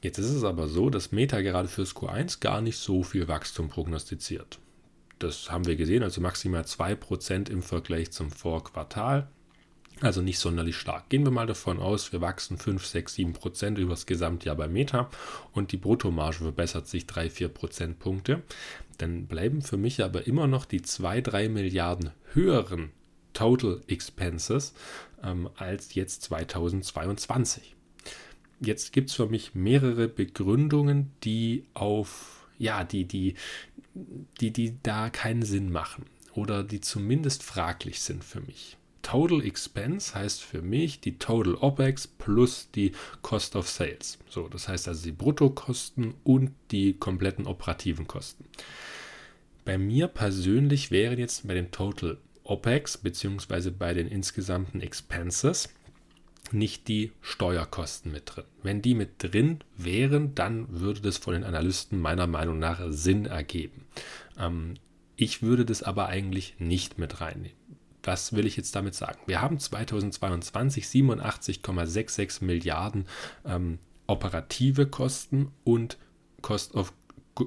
Jetzt 0.01 0.19
ist 0.19 0.31
es 0.31 0.45
aber 0.45 0.69
so, 0.69 0.90
dass 0.90 1.11
Meta 1.11 1.40
gerade 1.40 1.66
fürs 1.66 1.97
Q1 1.97 2.38
gar 2.38 2.61
nicht 2.61 2.79
so 2.79 3.03
viel 3.03 3.27
Wachstum 3.27 3.69
prognostiziert. 3.69 4.61
Das 5.19 5.51
haben 5.51 5.66
wir 5.66 5.75
gesehen, 5.75 6.05
also 6.05 6.21
maximal 6.21 6.62
2% 6.62 7.51
im 7.51 7.62
Vergleich 7.62 8.12
zum 8.12 8.31
Vorquartal. 8.31 9.29
Also 10.01 10.21
nicht 10.21 10.39
sonderlich 10.39 10.77
stark. 10.77 11.09
Gehen 11.09 11.25
wir 11.25 11.31
mal 11.31 11.47
davon 11.47 11.79
aus, 11.79 12.13
wir 12.13 12.21
wachsen 12.21 12.59
5, 12.59 12.85
6, 12.85 13.15
7 13.15 13.33
Prozent 13.33 13.79
über 13.79 13.91
das 13.91 14.05
Gesamtjahr 14.05 14.55
bei 14.55 14.69
Meta 14.69 15.09
und 15.53 15.73
die 15.73 15.79
Bruttomarge 15.79 16.39
verbessert 16.39 16.87
sich 16.87 17.07
3, 17.07 17.31
4 17.31 17.49
Prozentpunkte. 17.49 18.43
Dann 18.99 19.27
bleiben 19.27 19.63
für 19.63 19.79
mich 19.79 20.03
aber 20.03 20.27
immer 20.27 20.47
noch 20.47 20.67
die 20.67 20.83
2, 20.83 21.23
3 21.23 21.49
Milliarden 21.49 22.11
höheren 22.33 22.91
Total 23.33 23.81
Expenses 23.87 24.75
ähm, 25.23 25.49
als 25.57 25.95
jetzt 25.95 26.23
2022. 26.25 27.75
Jetzt 28.61 28.93
gibt 28.93 29.11
es 29.11 29.17
für 29.17 29.27
mich 29.27 29.55
mehrere 29.55 30.09
Begründungen, 30.09 31.13
die 31.25 31.65
auf, 31.75 32.47
ja, 32.59 32.85
die, 32.85 33.05
die, 33.05 33.35
die, 34.41 34.51
die 34.51 34.79
da 34.83 35.11
keinen 35.11 35.43
Sinn 35.43 35.71
machen 35.71 36.07
oder 36.35 36.63
die 36.65 36.81
zumindest 36.81 37.43
fraglich 37.43 38.01
sind 38.01 38.25
für 38.25 38.41
mich. 38.41 38.77
Total 39.07 39.40
Expense 39.45 40.16
heißt 40.16 40.42
für 40.42 40.62
mich 40.62 40.99
die 40.99 41.16
Total 41.16 41.55
OPEX 41.55 42.09
plus 42.09 42.73
die 42.75 42.90
Cost 43.23 43.55
of 43.55 43.69
Sales. 43.71 44.19
So, 44.29 44.49
das 44.49 44.66
heißt 44.66 44.88
also 44.88 45.05
die 45.05 45.12
Bruttokosten 45.12 46.14
und 46.25 46.51
die 46.73 46.95
kompletten 46.95 47.47
operativen 47.47 48.09
Kosten. 48.09 48.47
Bei 49.64 49.79
mir 49.79 50.09
persönlich 50.09 50.90
wären 50.90 51.21
jetzt 51.21 51.47
bei 51.47 51.55
den 51.55 51.71
Total 51.71 52.19
OPEX 52.42 52.99
bzw. 52.99 53.71
bei 53.71 53.95
den 53.95 54.09
insgesamten 54.09 54.81
Expenses 54.81 55.69
nicht 56.51 56.88
die 56.88 57.12
Steuerkosten 57.21 58.11
mit 58.11 58.25
drin. 58.35 58.45
Wenn 58.64 58.83
die 58.83 58.97
mit 58.97 59.23
drin 59.23 59.61
wären, 59.77 60.35
dann 60.35 60.81
würde 60.81 61.01
das 61.01 61.19
von 61.19 61.35
den 61.35 61.45
Analysten 61.45 62.01
meiner 62.01 62.27
Meinung 62.27 62.59
nach 62.59 62.81
Sinn 62.88 63.27
ergeben. 63.27 63.87
Ähm, 64.37 64.75
ich 65.14 65.42
würde 65.42 65.64
das 65.64 65.85
aber 65.85 66.09
eigentlich 66.09 66.57
nicht 66.59 66.99
mit 66.99 67.21
reinnehmen. 67.21 67.66
Was 68.07 68.33
will 68.35 68.47
ich 68.47 68.57
jetzt 68.57 68.75
damit 68.77 68.95
sagen? 68.95 69.19
Wir 69.27 69.42
haben 69.42 69.59
2022 69.59 70.85
87,66 70.85 72.45
Milliarden 72.45 73.07
ähm, 73.45 73.81
operative 74.07 74.87
Kosten 74.87 75.51
und 75.64 75.99
Cost 76.40 76.75
of, 76.77 76.92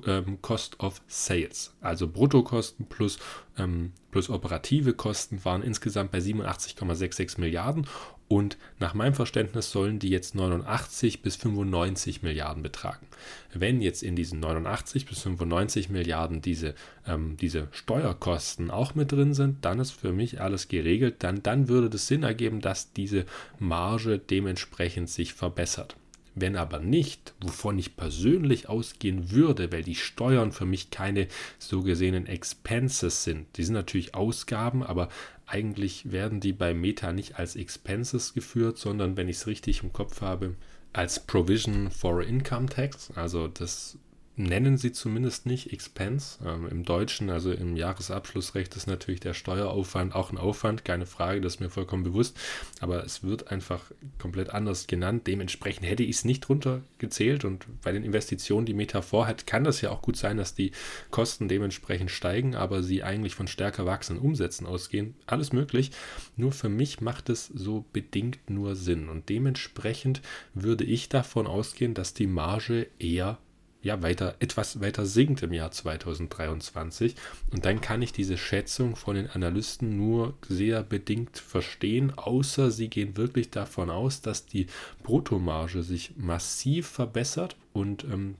ähm, 0.06 0.42
Cost 0.42 0.82
of 0.82 1.02
Sales. 1.08 1.74
Also 1.80 2.10
Bruttokosten 2.10 2.88
plus, 2.88 3.20
ähm, 3.58 3.94
plus 4.12 4.30
operative 4.30 4.94
Kosten 4.94 5.44
waren 5.46 5.64
insgesamt 5.64 6.12
bei 6.12 6.20
87,66 6.20 7.40
Milliarden 7.40 7.88
und 8.30 8.60
nach 8.78 8.94
meinem 8.94 9.16
Verständnis 9.16 9.72
sollen 9.72 9.98
die 9.98 10.10
jetzt 10.10 10.36
89 10.36 11.24
bis 11.24 11.36
95 11.36 12.22
Milliarden 12.22 12.62
betragen. 12.62 13.08
Wenn 13.56 13.82
jetzt 13.82 14.04
in 14.04 14.16
diesen 14.16 14.40
89 14.40 15.08
bis 15.08 15.24
95 15.24 15.90
Milliarden 15.90 16.40
diese, 16.40 16.76
ähm, 17.08 17.38
diese 17.38 17.68
Steuerkosten 17.72 18.70
auch 18.70 18.94
mit 18.94 19.12
drin 19.12 19.34
sind, 19.34 19.66
dann 19.66 19.80
ist 19.80 19.92
für 19.92 20.14
mich 20.14 20.40
alles 20.40 20.68
geregelt. 20.68 21.16
Dann, 21.20 21.42
dann 21.42 21.70
würde 21.70 21.90
das 21.90 22.06
Sinn 22.06 22.22
ergeben, 22.22 22.62
dass 22.62 22.94
diese 22.94 23.26
Marge 23.58 24.20
dementsprechend 24.20 25.10
sich 25.10 25.34
verbessert. 25.34 25.96
Wenn 26.36 26.56
aber 26.56 26.80
nicht, 26.80 27.34
wovon 27.42 27.78
ich 27.80 27.98
persönlich 27.98 28.70
ausgehen 28.70 29.32
würde, 29.32 29.72
weil 29.72 29.84
die 29.84 29.96
Steuern 29.96 30.52
für 30.52 30.66
mich 30.66 30.92
keine 30.92 31.28
so 31.58 31.82
gesehenen 31.82 32.28
Expenses 32.28 33.24
sind. 33.24 33.48
Die 33.58 33.64
sind 33.64 33.74
natürlich 33.74 34.16
Ausgaben, 34.16 34.84
aber 34.84 35.10
eigentlich 35.46 36.12
werden 36.12 36.40
die 36.40 36.54
bei 36.54 36.74
Meta 36.74 37.12
nicht 37.12 37.40
als 37.40 37.56
Expenses 37.56 38.34
geführt, 38.34 38.78
sondern 38.78 39.18
wenn 39.18 39.30
ich 39.30 39.38
es 39.38 39.48
richtig 39.48 39.84
im 39.84 39.92
Kopf 39.92 40.22
habe, 40.22 40.56
als 40.94 41.26
Provision 41.26 41.92
for 41.92 42.24
Income 42.24 42.68
Tax. 42.68 43.12
Also 43.16 43.48
das 43.48 43.98
nennen 44.40 44.78
sie 44.78 44.94
zumindest 44.94 45.46
nicht 45.46 45.74
Expense. 45.74 46.40
Ähm, 46.46 46.68
Im 46.68 46.86
Deutschen, 46.86 47.30
also 47.30 47.52
im 47.52 47.76
Jahresabschlussrecht, 47.76 48.76
ist 48.76 48.88
natürlich 48.88 49.20
der 49.20 49.34
Steueraufwand 49.34 50.16
auch 50.16 50.32
ein 50.32 50.38
Aufwand, 50.38 50.86
keine 50.86 51.06
Frage, 51.06 51.42
das 51.42 51.56
ist 51.56 51.60
mir 51.60 51.70
vollkommen 51.70 52.04
bewusst. 52.04 52.38
Aber 52.80 53.04
es 53.04 53.22
wird 53.22 53.52
einfach 53.52 53.92
komplett 54.18 54.52
anders 54.52 54.88
genannt. 54.88 55.28
Dementsprechend 55.28 55.86
hätte 55.86 56.04
ich 56.04 56.16
es 56.16 56.26
nicht 56.26 56.42
drunter 56.42 56.82
gezählt. 57.00 57.44
Und 57.44 57.66
bei 57.82 57.92
den 57.92 58.04
Investitionen, 58.04 58.66
die 58.66 58.74
Meta 58.74 59.02
vorhat, 59.02 59.46
kann 59.46 59.66
das 59.66 59.82
ja 59.82 59.90
auch 59.90 60.02
gut 60.02 60.16
sein, 60.16 60.38
dass 60.38 60.56
die 60.56 60.72
Kosten 61.12 61.50
dementsprechend 61.50 62.10
steigen, 62.10 62.56
aber 62.56 62.82
sie 62.82 63.04
eigentlich 63.04 63.36
von 63.36 63.48
stärker 63.48 63.86
wachsenden 63.86 64.24
Umsätzen 64.24 64.66
ausgehen. 64.66 65.16
Alles 65.28 65.52
möglich. 65.52 65.92
Nur 66.38 66.54
für 66.54 66.70
mich 66.70 67.02
macht 67.02 67.30
es 67.30 67.48
so 67.48 67.84
bedingt 67.92 68.50
nur 68.50 68.78
Sinn. 68.78 69.10
Und 69.10 69.28
dementsprechend 69.28 70.22
würde 70.54 70.86
ich 70.86 71.10
davon 71.10 71.46
ausgehen, 71.46 71.94
dass 71.94 72.14
die 72.14 72.28
Marge 72.28 72.88
eher 73.00 73.38
ja, 73.82 74.02
weiter, 74.02 74.36
etwas 74.40 74.82
weiter 74.82 75.06
sinkt 75.06 75.42
im 75.42 75.54
Jahr 75.54 75.72
2023. 75.72 77.16
Und 77.52 77.66
dann 77.66 77.80
kann 77.80 78.02
ich 78.02 78.12
diese 78.12 78.38
Schätzung 78.38 78.96
von 78.96 79.16
den 79.16 79.30
Analysten 79.30 79.96
nur 79.96 80.34
sehr 80.48 80.84
bedingt 80.84 81.38
verstehen, 81.38 82.18
außer 82.18 82.72
sie 82.72 82.90
gehen 82.90 83.16
wirklich 83.16 83.52
davon 83.52 83.90
aus, 83.90 84.22
dass 84.22 84.46
die 84.46 84.68
Bruttomarge 85.04 85.84
sich 85.84 86.12
massiv 86.18 86.88
verbessert 86.88 87.56
und 87.72 88.04
ähm, 88.04 88.36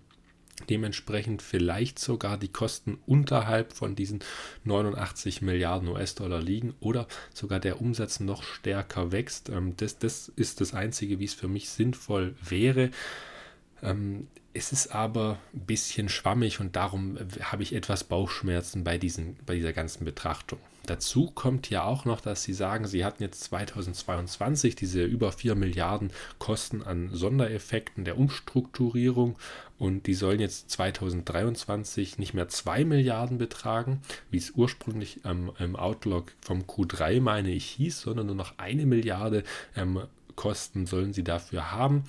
dementsprechend 0.70 1.42
vielleicht 1.42 2.00
sogar 2.00 2.38
die 2.38 2.50
Kosten 2.50 2.98
unterhalb 3.06 3.74
von 3.74 3.96
diesen 3.96 4.20
89 4.66 5.42
Milliarden 5.42 5.88
US-Dollar 5.88 6.42
liegen 6.42 6.74
oder 6.80 7.08
sogar 7.34 7.60
der 7.60 7.80
Umsatz 7.80 8.20
noch 8.20 8.44
stärker 8.44 9.12
wächst. 9.14 9.50
Ähm, 9.50 9.76
das, 9.78 10.00
das 10.00 10.30
ist 10.36 10.60
das 10.60 10.74
Einzige, 10.74 11.20
wie 11.20 11.26
es 11.26 11.34
für 11.34 11.48
mich 11.48 11.70
sinnvoll 11.70 12.36
wäre. 12.42 12.92
Ähm, 13.84 14.28
es 14.54 14.72
ist 14.72 14.88
aber 14.94 15.38
ein 15.54 15.62
bisschen 15.62 16.10
schwammig 16.10 16.60
und 16.60 16.76
darum 16.76 17.18
habe 17.42 17.64
ich 17.64 17.74
etwas 17.74 18.04
Bauchschmerzen 18.04 18.84
bei, 18.84 18.98
diesen, 18.98 19.38
bei 19.46 19.56
dieser 19.56 19.74
ganzen 19.74 20.06
Betrachtung. 20.06 20.60
Dazu 20.86 21.30
kommt 21.30 21.70
ja 21.70 21.84
auch 21.84 22.06
noch, 22.06 22.20
dass 22.20 22.42
Sie 22.42 22.54
sagen, 22.54 22.88
Sie 22.88 23.06
hatten 23.06 23.22
jetzt 23.22 23.44
2022 23.44 24.76
diese 24.76 25.04
über 25.04 25.32
4 25.32 25.54
Milliarden 25.54 26.12
Kosten 26.40 26.82
an 26.82 27.10
Sondereffekten 27.14 28.06
der 28.06 28.18
Umstrukturierung 28.18 29.38
und 29.78 30.08
die 30.08 30.16
sollen 30.16 30.40
jetzt 30.40 30.72
2023 30.72 32.18
nicht 32.18 32.34
mehr 32.34 32.48
2 32.48 32.86
Milliarden 32.86 33.38
betragen, 33.38 34.02
wie 34.32 34.38
es 34.38 34.52
ursprünglich 34.52 35.22
ähm, 35.26 35.52
im 35.60 35.76
Outlook 35.76 36.34
vom 36.42 36.64
Q3 36.64 37.22
meine 37.22 37.52
ich 37.52 37.66
hieß, 37.66 38.02
sondern 38.02 38.26
nur 38.26 38.36
noch 38.36 38.58
eine 38.58 38.88
Milliarde 38.88 39.44
ähm, 39.76 40.02
Kosten 40.36 40.86
sollen 40.86 41.12
Sie 41.14 41.24
dafür 41.24 41.74
haben 41.74 42.06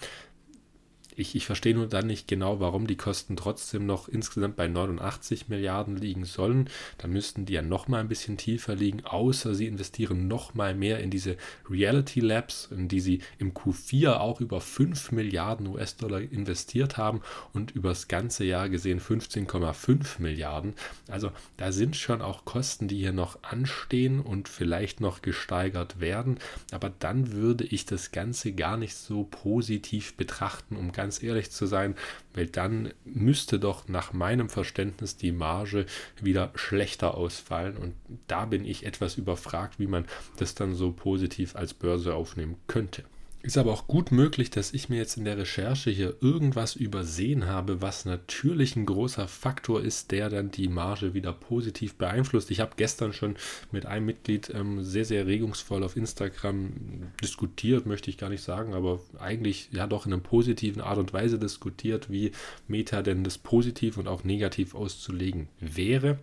ich, 1.21 1.35
ich 1.35 1.47
verstehe 1.47 1.75
nur 1.75 1.87
dann 1.87 2.07
nicht 2.07 2.27
genau, 2.27 2.61
warum 2.61 2.87
die 2.87 2.97
Kosten 2.97 3.37
trotzdem 3.37 3.87
noch 3.87 4.09
insgesamt 4.09 4.57
bei 4.57 4.69
89 4.69 5.49
Milliarden 5.49 5.97
liegen 5.97 6.25
sollen. 6.25 6.69
Da 6.99 7.09
müssten 7.09 7.45
die 7.45 7.53
ja 7.53 7.63
noch 7.63 7.89
mal 7.89 8.01
ein 8.01 8.09
bisschen 8.09 8.37
tiefer 8.37 8.75
liegen, 8.75 9.05
außer 9.05 9.55
sie 9.55 9.67
investieren 9.67 10.29
noch 10.29 10.55
mal 10.55 10.75
mehr 10.75 11.01
in 11.01 11.11
diese 11.11 11.37
Reality 11.69 12.21
Labs, 12.21 12.69
in 12.71 12.89
die 12.89 13.01
sie 13.01 13.21
im 13.39 13.53
Q4 13.53 14.15
auch 14.15 14.41
über 14.41 14.61
5 14.61 15.13
Milliarden 15.13 15.67
US-Dollar 15.67 16.21
investiert 16.21 16.97
haben 16.97 17.21
und 17.53 17.71
über 17.73 17.91
das 17.91 18.09
ganze 18.09 18.45
Jahr 18.45 18.69
gesehen 18.69 19.01
15,5 19.01 20.21
Milliarden. 20.21 20.75
Also 21.09 21.31
da 21.57 21.73
sind 21.73 21.97
schon 21.97 22.23
auch 22.23 22.45
Kosten, 22.45 22.89
die 22.89 22.99
hier 22.99 23.13
noch 23.13 23.43
anstehen 23.43 24.21
und 24.21 24.49
vielleicht 24.49 25.01
noch 25.01 25.23
gesteigert 25.23 26.01
werden. 26.01 26.39
Aber 26.73 26.91
dann 26.99 27.33
würde 27.33 27.65
ich 27.65 27.85
das 27.85 28.13
Ganze 28.13 28.53
gar 28.53 28.77
nicht 28.77 28.95
so 28.95 29.25
positiv 29.25 30.15
betrachten, 30.15 30.77
um 30.77 30.93
ganz 30.93 31.10
ehrlich 31.18 31.51
zu 31.51 31.66
sein, 31.66 31.96
weil 32.35 32.46
dann 32.46 32.92
müsste 33.05 33.59
doch 33.59 33.88
nach 33.88 34.12
meinem 34.12 34.49
Verständnis 34.49 35.16
die 35.16 35.33
Marge 35.33 35.87
wieder 36.20 36.53
schlechter 36.55 37.14
ausfallen. 37.14 37.77
Und 37.77 37.94
da 38.27 38.46
bin 38.46 38.64
ich 38.64 38.87
etwas 38.87 39.16
überfragt, 39.16 39.79
wie 39.79 39.87
man 39.87 40.07
das 40.37 40.55
dann 40.55 40.75
so 40.75 40.92
positiv 40.92 41.57
als 41.57 41.75
Börse 41.75 42.14
aufnehmen 42.14 42.57
könnte. 42.66 43.05
Ist 43.42 43.57
aber 43.57 43.72
auch 43.72 43.87
gut 43.87 44.12
möglich, 44.12 44.50
dass 44.50 44.74
ich 44.74 44.90
mir 44.90 44.98
jetzt 44.98 45.16
in 45.16 45.24
der 45.24 45.38
Recherche 45.38 45.90
hier 45.90 46.14
irgendwas 46.20 46.76
übersehen 46.76 47.46
habe, 47.46 47.81
was 47.81 48.05
natürlich 48.05 48.76
ein 48.76 48.85
großer 48.85 49.29
Faktor 49.29 49.81
ist, 49.81 50.11
der 50.11 50.29
dann 50.29 50.50
die 50.50 50.68
Marge 50.68 51.14
wieder 51.14 51.33
positiv 51.33 51.94
beeinflusst. 51.94 52.50
Ich 52.50 52.61
habe 52.61 52.72
gestern 52.76 53.14
schon 53.14 53.37
mit 53.72 53.87
einem 53.87 54.05
Mitglied 54.05 54.53
ähm, 54.55 54.85
sehr, 54.85 55.07
sehr 55.07 55.26
regungsvoll 55.26 55.83
auf 55.85 55.96
Instagram 55.96 57.12
diskutiert, 57.22 57.87
möchte 57.87 58.11
ich 58.11 58.18
gar 58.18 58.29
nicht 58.29 58.42
sagen, 58.42 58.74
aber 58.74 59.00
eigentlich 59.18 59.70
ja 59.72 59.87
doch 59.87 60.05
in 60.05 60.12
einer 60.12 60.22
positiven 60.22 60.83
Art 60.83 60.98
und 60.98 61.14
Weise 61.14 61.38
diskutiert, 61.38 62.11
wie 62.11 62.33
Meta 62.68 63.00
denn 63.00 63.24
das 63.24 63.38
positiv 63.38 63.96
und 63.96 64.07
auch 64.07 64.22
negativ 64.22 64.74
auszulegen 64.74 65.48
wäre 65.61 66.18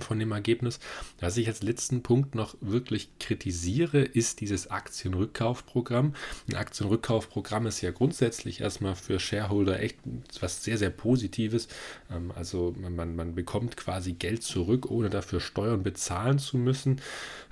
von 0.00 0.18
dem 0.18 0.32
Ergebnis. 0.32 0.78
Was 1.20 1.36
ich 1.36 1.46
als 1.48 1.62
letzten 1.62 2.02
Punkt 2.02 2.34
noch 2.34 2.56
wirklich 2.60 3.08
kritisiere, 3.18 4.02
ist 4.02 4.40
dieses 4.40 4.70
Aktienrückkaufprogramm. 4.70 6.14
Ein 6.48 6.56
Aktienrückkaufprogramm 6.56 7.66
ist 7.66 7.80
ja 7.80 7.90
grundsätzlich 7.90 8.60
erstmal 8.60 8.94
für 8.94 9.20
Shareholder 9.20 9.80
echt 9.80 9.98
was 10.40 10.64
sehr, 10.64 10.78
sehr 10.78 10.90
Positives. 10.90 11.68
Ähm, 12.10 12.32
also 12.34 12.74
man, 12.78 13.14
man 13.14 13.34
bekommt 13.34 13.76
quasi 13.76 14.12
Geld 14.12 14.42
zurück, 14.42 14.90
ohne 14.90 15.10
dafür 15.10 15.40
Steuern 15.40 15.82
bezahlen 15.82 16.38
zu 16.38 16.56
müssen. 16.56 17.00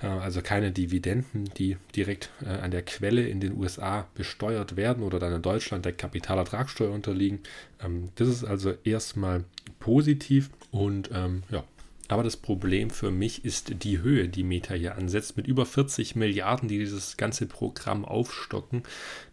Äh, 0.01 0.07
also 0.07 0.41
keine 0.41 0.71
Dividenden, 0.71 1.49
die 1.57 1.77
direkt 1.95 2.29
äh, 2.41 2.49
an 2.49 2.71
der 2.71 2.83
Quelle 2.83 3.27
in 3.27 3.39
den 3.39 3.57
USA 3.57 4.07
besteuert 4.15 4.75
werden 4.75 5.03
oder 5.03 5.19
dann 5.19 5.33
in 5.33 5.41
Deutschland 5.41 5.85
der 5.85 5.93
Kapitalertragssteuer 5.93 6.91
unterliegen. 6.91 7.39
Ähm, 7.83 8.09
das 8.15 8.27
ist 8.27 8.43
also 8.43 8.73
erstmal 8.83 9.43
positiv 9.79 10.49
und 10.71 11.09
ähm, 11.13 11.43
ja, 11.49 11.63
aber 12.09 12.23
das 12.23 12.37
Problem 12.37 12.89
für 12.89 13.11
mich 13.11 13.45
ist 13.45 13.83
die 13.83 14.01
Höhe, 14.01 14.27
die 14.27 14.43
Meta 14.43 14.73
hier 14.73 14.95
ansetzt. 14.95 15.37
Mit 15.37 15.47
über 15.47 15.65
40 15.65 16.15
Milliarden, 16.15 16.67
die 16.67 16.77
dieses 16.77 17.17
ganze 17.17 17.45
Programm 17.45 18.03
aufstocken, 18.03 18.83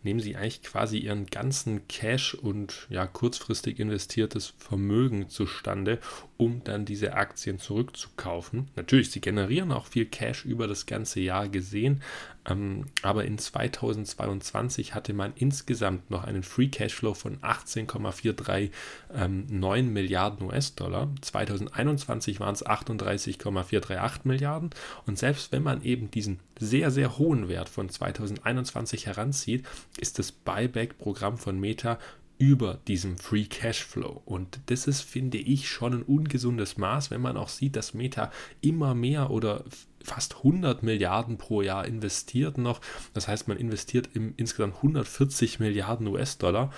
nehmen 0.03 0.21
sie 0.21 0.37
eigentlich 0.37 0.63
quasi 0.63 0.99
ihren 0.99 1.27
ganzen 1.27 1.89
Cash 1.89 2.35
und 2.35 2.87
ja 2.89 3.07
kurzfristig 3.07 3.81
investiertes 3.81 4.55
Vermögen 4.59 5.29
zustande, 5.29 5.99
um 6.41 6.65
dann 6.65 6.87
diese 6.87 7.13
Aktien 7.13 7.59
zurückzukaufen. 7.59 8.69
Natürlich, 8.75 9.11
sie 9.11 9.21
generieren 9.21 9.73
auch 9.73 9.85
viel 9.85 10.07
Cash 10.07 10.47
über 10.47 10.67
das 10.67 10.87
ganze 10.87 11.21
Jahr 11.21 11.51
gesehen, 11.51 12.01
ähm, 12.49 12.87
aber 13.03 13.27
in 13.27 13.37
2022 13.37 14.95
hatte 14.95 15.13
man 15.13 15.35
insgesamt 15.37 16.11
noch 16.11 16.25
einen 16.25 16.43
Free 16.43 16.69
Cashflow 16.69 17.13
von 17.13 17.37
18,439 17.43 18.71
ähm, 19.15 19.93
Milliarden 19.93 20.47
US-Dollar. 20.47 21.11
2021 21.21 22.41
waren 22.41 22.55
es 22.55 22.65
38,438 22.65 24.25
Milliarden 24.25 24.71
und 25.05 25.19
selbst 25.19 25.53
wenn 25.53 25.63
man 25.63 25.83
eben 25.83 26.11
diesen 26.11 26.41
sehr, 26.59 26.91
sehr 26.91 27.19
hohen 27.19 27.49
Wert 27.49 27.69
von 27.69 27.91
2021 27.91 29.05
heranzieht, 29.05 29.67
ist 29.99 30.19
das 30.19 30.33
Buyback-Programm 30.33 31.37
von 31.37 31.61
Meta 31.61 31.99
über 32.41 32.79
diesem 32.89 33.19
Free 33.19 33.45
Cashflow. 33.45 34.23
Und 34.25 34.61
das 34.67 34.87
ist, 34.87 35.03
finde 35.03 35.37
ich, 35.37 35.69
schon 35.69 35.93
ein 35.93 36.03
ungesundes 36.03 36.79
Maß, 36.79 37.11
wenn 37.11 37.21
man 37.21 37.37
auch 37.37 37.51
sieht, 37.51 37.77
dass 37.77 37.93
Meta 37.93 38.33
immer 38.63 38.95
mehr 38.95 39.31
oder 39.31 39.65
fast 40.03 40.39
100 40.39 40.83
Milliarden 40.83 41.37
pro 41.37 41.61
Jahr 41.61 41.87
investiert 41.87 42.57
noch. 42.57 42.81
Das 43.13 43.29
heißt, 43.29 43.47
man 43.47 43.59
investiert 43.59 44.09
im 44.15 44.33
insgesamt 44.39 44.77
140 44.77 45.61
Milliarden 45.61 46.07
US-Dollar. 46.07 46.73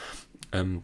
Ähm, 0.51 0.83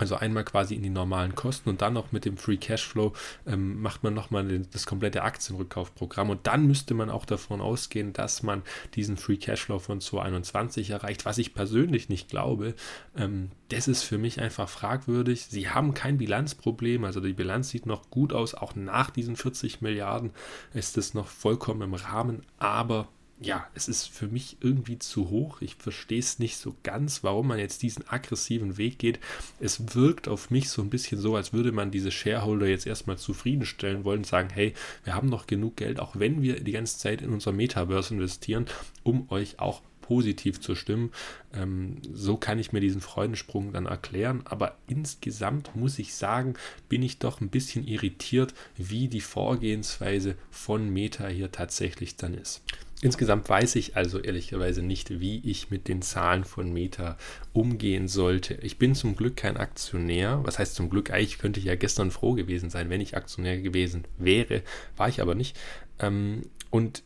also 0.00 0.16
einmal 0.16 0.44
quasi 0.44 0.74
in 0.74 0.82
die 0.82 0.88
normalen 0.88 1.34
Kosten 1.34 1.68
und 1.68 1.82
dann 1.82 1.92
noch 1.92 2.10
mit 2.10 2.24
dem 2.24 2.38
Free 2.38 2.56
Cashflow 2.56 3.12
ähm, 3.46 3.82
macht 3.82 4.02
man 4.02 4.14
nochmal 4.14 4.46
das 4.72 4.86
komplette 4.86 5.22
Aktienrückkaufprogramm. 5.22 6.30
Und 6.30 6.46
dann 6.46 6.66
müsste 6.66 6.94
man 6.94 7.10
auch 7.10 7.26
davon 7.26 7.60
ausgehen, 7.60 8.14
dass 8.14 8.42
man 8.42 8.62
diesen 8.94 9.18
Free 9.18 9.36
Cashflow 9.36 9.78
von 9.78 10.00
2021 10.00 10.88
erreicht, 10.88 11.26
was 11.26 11.36
ich 11.36 11.52
persönlich 11.52 12.08
nicht 12.08 12.30
glaube. 12.30 12.74
Ähm, 13.14 13.50
das 13.68 13.88
ist 13.88 14.02
für 14.02 14.16
mich 14.16 14.40
einfach 14.40 14.70
fragwürdig. 14.70 15.44
Sie 15.44 15.68
haben 15.68 15.92
kein 15.92 16.16
Bilanzproblem, 16.16 17.04
also 17.04 17.20
die 17.20 17.34
Bilanz 17.34 17.68
sieht 17.68 17.84
noch 17.84 18.08
gut 18.08 18.32
aus. 18.32 18.54
Auch 18.54 18.74
nach 18.74 19.10
diesen 19.10 19.36
40 19.36 19.82
Milliarden 19.82 20.32
ist 20.72 20.96
es 20.96 21.12
noch 21.12 21.26
vollkommen 21.26 21.82
im 21.82 21.94
Rahmen, 21.94 22.40
aber 22.58 23.08
ja, 23.42 23.66
es 23.74 23.88
ist 23.88 24.08
für 24.08 24.28
mich 24.28 24.58
irgendwie 24.60 24.98
zu 24.98 25.30
hoch. 25.30 25.62
Ich 25.62 25.76
verstehe 25.76 26.18
es 26.18 26.38
nicht 26.38 26.58
so 26.58 26.76
ganz, 26.82 27.24
warum 27.24 27.48
man 27.48 27.58
jetzt 27.58 27.82
diesen 27.82 28.06
aggressiven 28.06 28.76
Weg 28.76 28.98
geht. 28.98 29.18
Es 29.58 29.94
wirkt 29.94 30.28
auf 30.28 30.50
mich 30.50 30.68
so 30.68 30.82
ein 30.82 30.90
bisschen 30.90 31.18
so, 31.18 31.36
als 31.36 31.52
würde 31.52 31.72
man 31.72 31.90
diese 31.90 32.10
Shareholder 32.10 32.66
jetzt 32.66 32.86
erstmal 32.86 33.16
zufriedenstellen 33.16 34.04
wollen 34.04 34.20
und 34.20 34.26
sagen, 34.26 34.50
hey, 34.52 34.74
wir 35.04 35.14
haben 35.14 35.28
noch 35.28 35.46
genug 35.46 35.76
Geld, 35.76 36.00
auch 36.00 36.18
wenn 36.18 36.42
wir 36.42 36.60
die 36.60 36.72
ganze 36.72 36.98
Zeit 36.98 37.22
in 37.22 37.30
unser 37.30 37.52
Metaverse 37.52 38.12
investieren, 38.12 38.66
um 39.04 39.30
euch 39.30 39.58
auch 39.58 39.80
positiv 40.02 40.60
zu 40.60 40.74
stimmen. 40.74 41.12
Ähm, 41.54 41.98
so 42.12 42.36
kann 42.36 42.58
ich 42.58 42.72
mir 42.72 42.80
diesen 42.80 43.00
Freudensprung 43.00 43.72
dann 43.72 43.86
erklären. 43.86 44.42
Aber 44.44 44.76
insgesamt 44.88 45.76
muss 45.76 46.00
ich 46.00 46.14
sagen, 46.14 46.54
bin 46.88 47.02
ich 47.02 47.20
doch 47.20 47.40
ein 47.40 47.48
bisschen 47.48 47.86
irritiert, 47.86 48.52
wie 48.76 49.06
die 49.06 49.20
Vorgehensweise 49.20 50.34
von 50.50 50.90
Meta 50.90 51.28
hier 51.28 51.52
tatsächlich 51.52 52.16
dann 52.16 52.34
ist. 52.34 52.62
Insgesamt 53.02 53.48
weiß 53.48 53.76
ich 53.76 53.96
also 53.96 54.18
ehrlicherweise 54.18 54.82
nicht, 54.82 55.20
wie 55.20 55.38
ich 55.38 55.70
mit 55.70 55.88
den 55.88 56.02
Zahlen 56.02 56.44
von 56.44 56.70
Meta 56.70 57.16
umgehen 57.54 58.08
sollte. 58.08 58.54
Ich 58.62 58.78
bin 58.78 58.94
zum 58.94 59.16
Glück 59.16 59.36
kein 59.36 59.56
Aktionär. 59.56 60.40
Was 60.44 60.58
heißt 60.58 60.74
zum 60.74 60.90
Glück? 60.90 61.10
Eigentlich 61.10 61.38
könnte 61.38 61.60
ich 61.60 61.66
ja 61.66 61.76
gestern 61.76 62.10
froh 62.10 62.34
gewesen 62.34 62.68
sein, 62.68 62.90
wenn 62.90 63.00
ich 63.00 63.16
Aktionär 63.16 63.58
gewesen 63.58 64.04
wäre. 64.18 64.62
War 64.98 65.08
ich 65.08 65.22
aber 65.22 65.34
nicht. 65.34 65.58
Ähm, 65.98 66.42
und 66.68 67.02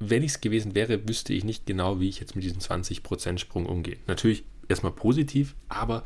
wenn 0.00 0.24
ich 0.24 0.32
es 0.32 0.40
gewesen 0.40 0.74
wäre, 0.74 1.08
wüsste 1.08 1.32
ich 1.32 1.44
nicht 1.44 1.66
genau, 1.66 2.00
wie 2.00 2.08
ich 2.08 2.18
jetzt 2.18 2.34
mit 2.34 2.44
diesem 2.44 2.58
20% 2.58 3.38
Sprung 3.38 3.66
umgehe. 3.66 3.98
Natürlich 4.08 4.44
erstmal 4.68 4.92
positiv, 4.92 5.54
aber 5.68 6.02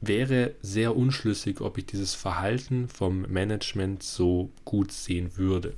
wäre 0.00 0.54
sehr 0.60 0.96
unschlüssig, 0.96 1.60
ob 1.60 1.78
ich 1.78 1.86
dieses 1.86 2.14
Verhalten 2.14 2.88
vom 2.88 3.22
Management 3.22 4.02
so 4.02 4.50
gut 4.64 4.92
sehen 4.92 5.36
würde 5.36 5.74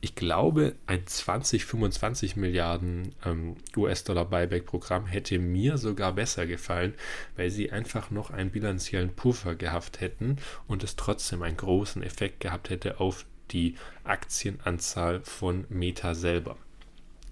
ich 0.00 0.14
glaube, 0.14 0.74
ein 0.86 1.06
20, 1.06 1.64
25 1.64 2.36
Milliarden 2.36 3.14
ähm, 3.24 3.56
US-Dollar 3.76 4.26
Buyback-Programm 4.26 5.06
hätte 5.06 5.38
mir 5.38 5.78
sogar 5.78 6.12
besser 6.12 6.46
gefallen, 6.46 6.94
weil 7.36 7.50
sie 7.50 7.72
einfach 7.72 8.10
noch 8.10 8.30
einen 8.30 8.50
bilanziellen 8.50 9.14
Puffer 9.14 9.54
gehabt 9.54 10.00
hätten 10.00 10.36
und 10.68 10.84
es 10.84 10.96
trotzdem 10.96 11.42
einen 11.42 11.56
großen 11.56 12.02
Effekt 12.02 12.40
gehabt 12.40 12.70
hätte 12.70 13.00
auf 13.00 13.24
die 13.50 13.76
Aktienanzahl 14.04 15.22
von 15.22 15.64
Meta 15.68 16.14
selber. 16.14 16.56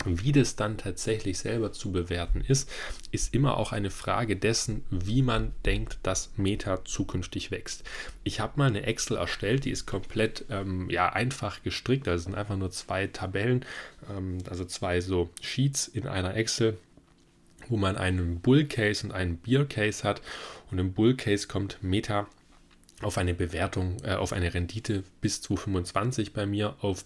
Wie 0.04 0.32
das 0.32 0.56
dann 0.56 0.78
tatsächlich 0.78 1.38
selber 1.38 1.72
zu 1.72 1.92
bewerten 1.92 2.42
ist, 2.46 2.70
ist 3.10 3.34
immer 3.34 3.56
auch 3.56 3.72
eine 3.72 3.90
Frage 3.90 4.36
dessen, 4.36 4.84
wie 4.90 5.22
man 5.22 5.52
denkt, 5.64 5.98
dass 6.02 6.30
Meta 6.36 6.84
zukünftig 6.84 7.50
wächst. 7.50 7.84
Ich 8.24 8.40
habe 8.40 8.54
mal 8.56 8.66
eine 8.66 8.84
Excel 8.84 9.16
erstellt, 9.16 9.64
die 9.64 9.70
ist 9.70 9.86
komplett 9.86 10.44
ähm, 10.50 10.90
ja, 10.90 11.12
einfach 11.12 11.62
gestrickt. 11.62 12.06
Da 12.06 12.18
sind 12.18 12.34
einfach 12.34 12.56
nur 12.56 12.70
zwei 12.70 13.06
Tabellen, 13.06 13.64
ähm, 14.10 14.38
also 14.48 14.64
zwei 14.64 15.00
so 15.00 15.30
Sheets 15.40 15.88
in 15.88 16.06
einer 16.06 16.34
Excel, 16.34 16.76
wo 17.68 17.76
man 17.76 17.96
einen 17.96 18.40
Bull 18.40 18.64
Case 18.64 19.06
und 19.06 19.12
einen 19.12 19.36
Beer 19.36 19.64
Case 19.66 20.02
hat. 20.04 20.20
Und 20.70 20.78
im 20.78 20.92
Bull 20.92 21.16
Case 21.16 21.46
kommt 21.46 21.78
Meta 21.82 22.26
auf 23.02 23.18
eine 23.18 23.34
Bewertung, 23.34 23.98
äh, 24.04 24.14
auf 24.14 24.32
eine 24.32 24.54
Rendite 24.54 25.04
bis 25.20 25.40
zu 25.40 25.56
25 25.56 26.32
bei 26.32 26.46
mir 26.46 26.76
auf 26.80 27.04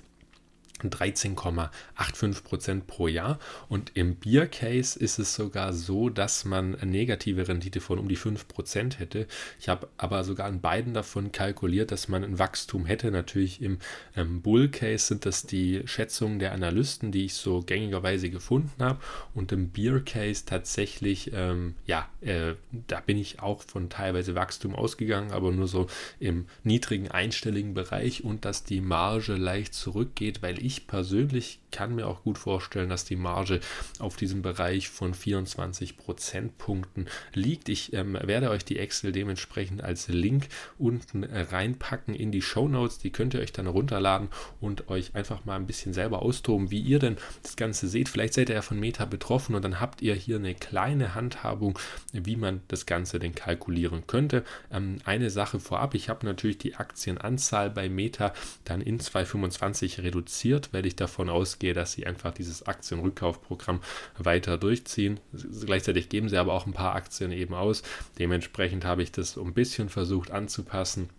13,85 0.83 2.43
Prozent 2.43 2.87
pro 2.87 3.09
Jahr. 3.09 3.39
Und 3.69 3.93
im 3.95 4.17
Beer 4.17 4.47
Case 4.47 4.99
ist 4.99 5.19
es 5.19 5.35
sogar 5.35 5.73
so, 5.73 6.09
dass 6.11 6.45
man 6.45 6.75
eine 6.75 6.91
negative 6.91 7.49
Rendite 7.49 7.81
von 7.81 7.99
um 7.99 8.09
die 8.09 8.17
5 8.17 8.49
Prozent 8.49 8.99
hätte. 8.99 9.27
Ich 9.59 9.69
habe 9.69 9.89
aber 9.97 10.25
sogar 10.25 10.47
an 10.47 10.61
beiden 10.61 10.95
davon 10.95 11.33
kalkuliert, 11.33 11.91
dass 11.93 12.09
man 12.09 12.25
ein 12.25 12.39
Wachstum 12.39 12.87
hätte. 12.87 13.11
Natürlich 13.11 13.63
im 13.63 13.79
ähm, 14.17 14.43
Bull 14.43 14.69
Case 14.69 15.07
sind 15.07 15.27
das 15.27 15.45
die 15.45 15.83
Schätzungen 15.87 16.39
der 16.39 16.53
Analysten, 16.53 17.13
die 17.13 17.27
ich 17.27 17.35
so 17.35 17.61
gängigerweise 17.61 18.31
gefunden 18.31 18.83
habe. 18.83 19.01
Und 19.35 19.53
im 19.53 19.71
Beer 19.71 20.01
Case 20.01 20.45
tatsächlich, 20.47 21.31
ähm, 21.33 21.75
ja, 21.87 22.09
äh, 22.21 22.55
da 22.89 23.01
bin 23.01 23.19
ich 23.19 23.41
auch 23.41 23.63
von 23.63 23.89
teilweise 23.89 24.35
Wachstum 24.35 24.75
ausgegangen, 24.75 25.33
aber 25.33 25.53
nur 25.53 25.69
so 25.69 25.87
im 26.21 26.47
niedrigen 26.65 27.09
einstelligen 27.09 27.75
Bereich 27.75 28.25
und 28.25 28.45
dass 28.45 28.65
die 28.65 28.81
Marge 28.81 29.35
leicht 29.35 29.75
zurückgeht, 29.75 30.43
weil 30.43 30.65
ich 30.67 30.87
persönlich 30.87 31.61
kann 31.71 31.95
mir 31.95 32.07
auch 32.07 32.23
gut 32.23 32.39
vorstellen, 32.39 32.89
dass 32.89 33.05
die 33.05 33.17
Marge 33.17 33.61
auf 33.99 34.17
diesem 34.17 34.41
Bereich 34.41 34.89
von 34.89 35.13
24 35.13 35.99
Prozentpunkten 35.99 37.07
liegt. 37.35 37.69
Ich 37.69 37.93
ähm, 37.93 38.19
werde 38.21 38.51
euch 38.51 38.65
die 38.65 38.79
Excel 38.79 39.13
dementsprechend 39.13 39.85
als 39.85 40.09
Link 40.09 40.49
unten 40.79 41.23
reinpacken 41.23 42.15
in 42.15 42.33
die 42.33 42.41
Show 42.41 42.67
Notes. 42.67 42.99
Die 42.99 43.11
könnt 43.11 43.35
ihr 43.35 43.41
euch 43.41 43.53
dann 43.53 43.67
runterladen 43.67 44.29
und 44.61 44.89
euch 44.89 45.15
einfach 45.15 45.45
mal 45.45 45.57
ein 45.57 45.67
bisschen 45.67 45.93
selber 45.93 46.23
austoben, 46.23 46.71
wie 46.71 46.81
ihr 46.81 46.99
denn 46.99 47.17
das 47.43 47.57
Ganze 47.57 47.89
seht. 47.89 48.09
Vielleicht 48.09 48.33
seid 48.33 48.49
ihr 48.49 48.55
ja 48.55 48.63
von 48.63 48.81
Meta 48.81 49.05
betroffen 49.05 49.55
und 49.55 49.63
dann 49.63 49.79
habt 49.79 50.01
ihr 50.01 50.15
hier 50.15 50.37
eine 50.37 50.55
kleine 50.55 51.15
Handhabung, 51.15 51.79
wie 52.13 52.37
man 52.37 52.63
das 52.69 52.87
Ganze 52.87 53.19
denn 53.19 53.35
kalkulieren 53.35 54.07
könnte. 54.07 54.45
Ähm, 54.73 54.97
eine 55.05 55.29
Sache 55.29 55.61
vorab, 55.61 55.95
ich 55.95 56.09
habe 56.09 56.25
natürlich 56.25 56.57
die 56.57 56.77
Aktienanzahl 56.77 57.69
bei 57.69 57.91
Meta 57.91 58.33
dann 58.65 58.81
in 58.81 58.99
2025 58.99 60.01
reduziert, 60.01 60.56
weil 60.73 60.87
ich 60.87 60.97
davon 60.97 61.29
ausgehe, 61.29 61.75
dass 61.75 61.93
sie 61.93 62.07
einfach 62.07 62.33
dieses 62.33 62.67
Aktienrückkaufprogramm 62.67 63.81
weiter 64.19 64.59
durchziehen. 64.59 65.21
Gleichzeitig 65.65 66.09
geben 66.09 66.29
sie 66.29 66.37
aber 66.37 66.53
auch 66.53 66.67
ein 66.67 66.73
paar 66.73 66.95
Aktien 66.95 67.33
eben 67.33 67.55
aus. 67.55 67.83
Dementsprechend 68.19 68.85
habe 68.85 69.03
ich 69.03 69.13
das 69.13 69.37
ein 69.37 69.55
bisschen 69.55 69.89
versucht 69.89 70.31
anzupassen 70.31 71.11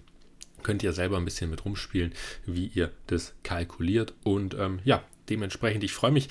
könnt 0.63 0.83
ihr 0.83 0.91
selber 0.91 1.17
ein 1.17 1.23
bisschen 1.23 1.49
mit 1.49 1.63
rumspielen, 1.63 2.13
wie 2.45 2.67
ihr 2.67 2.91
das 3.05 3.33
kalkuliert. 3.43 4.13
Und 4.23 4.53
ähm, 4.55 4.79
ja, 4.83 5.03
dementsprechend, 5.29 5.83
ich 5.83 5.93
freue 5.93 6.11
mich, 6.11 6.29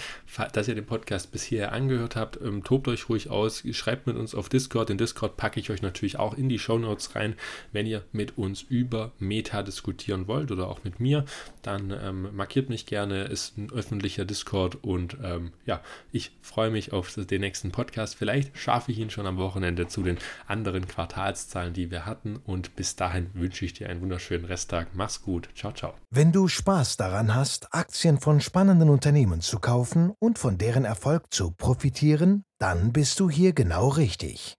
dass 0.53 0.69
ihr 0.69 0.75
den 0.75 0.87
Podcast 0.87 1.33
bis 1.33 1.43
hierher 1.43 1.73
angehört 1.73 2.17
habt. 2.17 2.41
Ähm, 2.41 2.65
tobt 2.65 2.89
euch 2.89 3.09
ruhig 3.09 3.31
aus, 3.31 3.63
schreibt 3.73 4.07
mit 4.07 4.17
uns 4.17 4.35
auf 4.35 4.49
Discord. 4.49 4.89
Den 4.89 4.99
Discord 4.99 5.37
packe 5.37 5.61
ich 5.61 5.71
euch 5.71 5.83
natürlich 5.83 6.19
auch 6.19 6.35
in 6.35 6.49
die 6.49 6.59
Show 6.59 6.79
Notes 6.79 7.15
rein. 7.15 7.35
Wenn 7.73 7.87
ihr 7.87 8.03
mit 8.13 8.39
uns 8.39 8.63
über 8.63 9.13
Meta 9.19 9.63
diskutieren 9.63 10.27
wollt 10.29 10.51
oder 10.51 10.69
auch 10.69 10.85
mit 10.85 11.01
mir, 11.01 11.25
dann 11.63 11.91
ähm, 11.91 12.29
markiert 12.35 12.69
mich 12.69 12.87
gerne. 12.87 13.25
Ist 13.25 13.59
ein 13.59 13.73
öffentlicher 13.73 14.25
Discord 14.25 14.83
und 14.83 15.17
ähm, 15.23 15.53
ja, 15.65 15.81
ich 16.13 16.31
freue 16.43 16.71
mich 16.71 16.93
auf 16.93 17.15
den 17.15 17.41
nächsten 17.41 17.71
Podcast. 17.71 18.15
Vielleicht 18.17 18.57
schaffe 18.57 18.93
ich 18.93 18.99
ihn 18.99 19.11
schon 19.11 19.27
am 19.27 19.39
Wochenende 19.39 19.89
zu 19.89 20.03
den 20.03 20.19
anderen 20.47 20.87
Quartalszahlen, 20.87 21.73
die 21.73 21.91
wir 21.91 22.07
hatten. 22.07 22.37
Und 22.45 22.77
bis 22.77 22.97
dahin 22.97 23.31
wünsche 23.35 23.65
ich 23.65 23.75
dir 23.75 23.89
einen 23.89 24.01
wunderschönen 24.01 24.45
Resttag. 24.45 24.89
Mach's 24.95 25.23
gut. 25.23 25.49
Ciao, 25.55 25.73
ciao. 25.73 25.95
Wenn 26.11 26.33
du 26.33 26.49
Spaß 26.49 26.97
daran 26.97 27.35
hast, 27.35 27.75
Aktien 27.75 28.19
von 28.19 28.41
spannenden 28.41 28.86
spannenden 28.87 28.91
Unternehmen 28.91 29.41
zu 29.41 29.59
kaufen 29.59 30.13
und 30.21 30.39
von 30.39 30.59
deren 30.59 30.85
Erfolg 30.85 31.33
zu 31.33 31.51
profitieren, 31.51 32.45
dann 32.59 32.93
bist 32.93 33.19
du 33.21 33.31
hier 33.31 33.53
genau 33.53 33.89
richtig. 33.89 34.55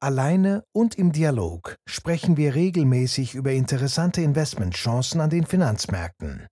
Alleine 0.00 0.64
und 0.74 0.96
im 0.96 1.12
Dialog 1.12 1.76
sprechen 1.88 2.36
wir 2.36 2.56
regelmäßig 2.56 3.36
über 3.36 3.52
interessante 3.52 4.20
Investmentchancen 4.22 5.20
an 5.20 5.30
den 5.30 5.46
Finanzmärkten. 5.46 6.48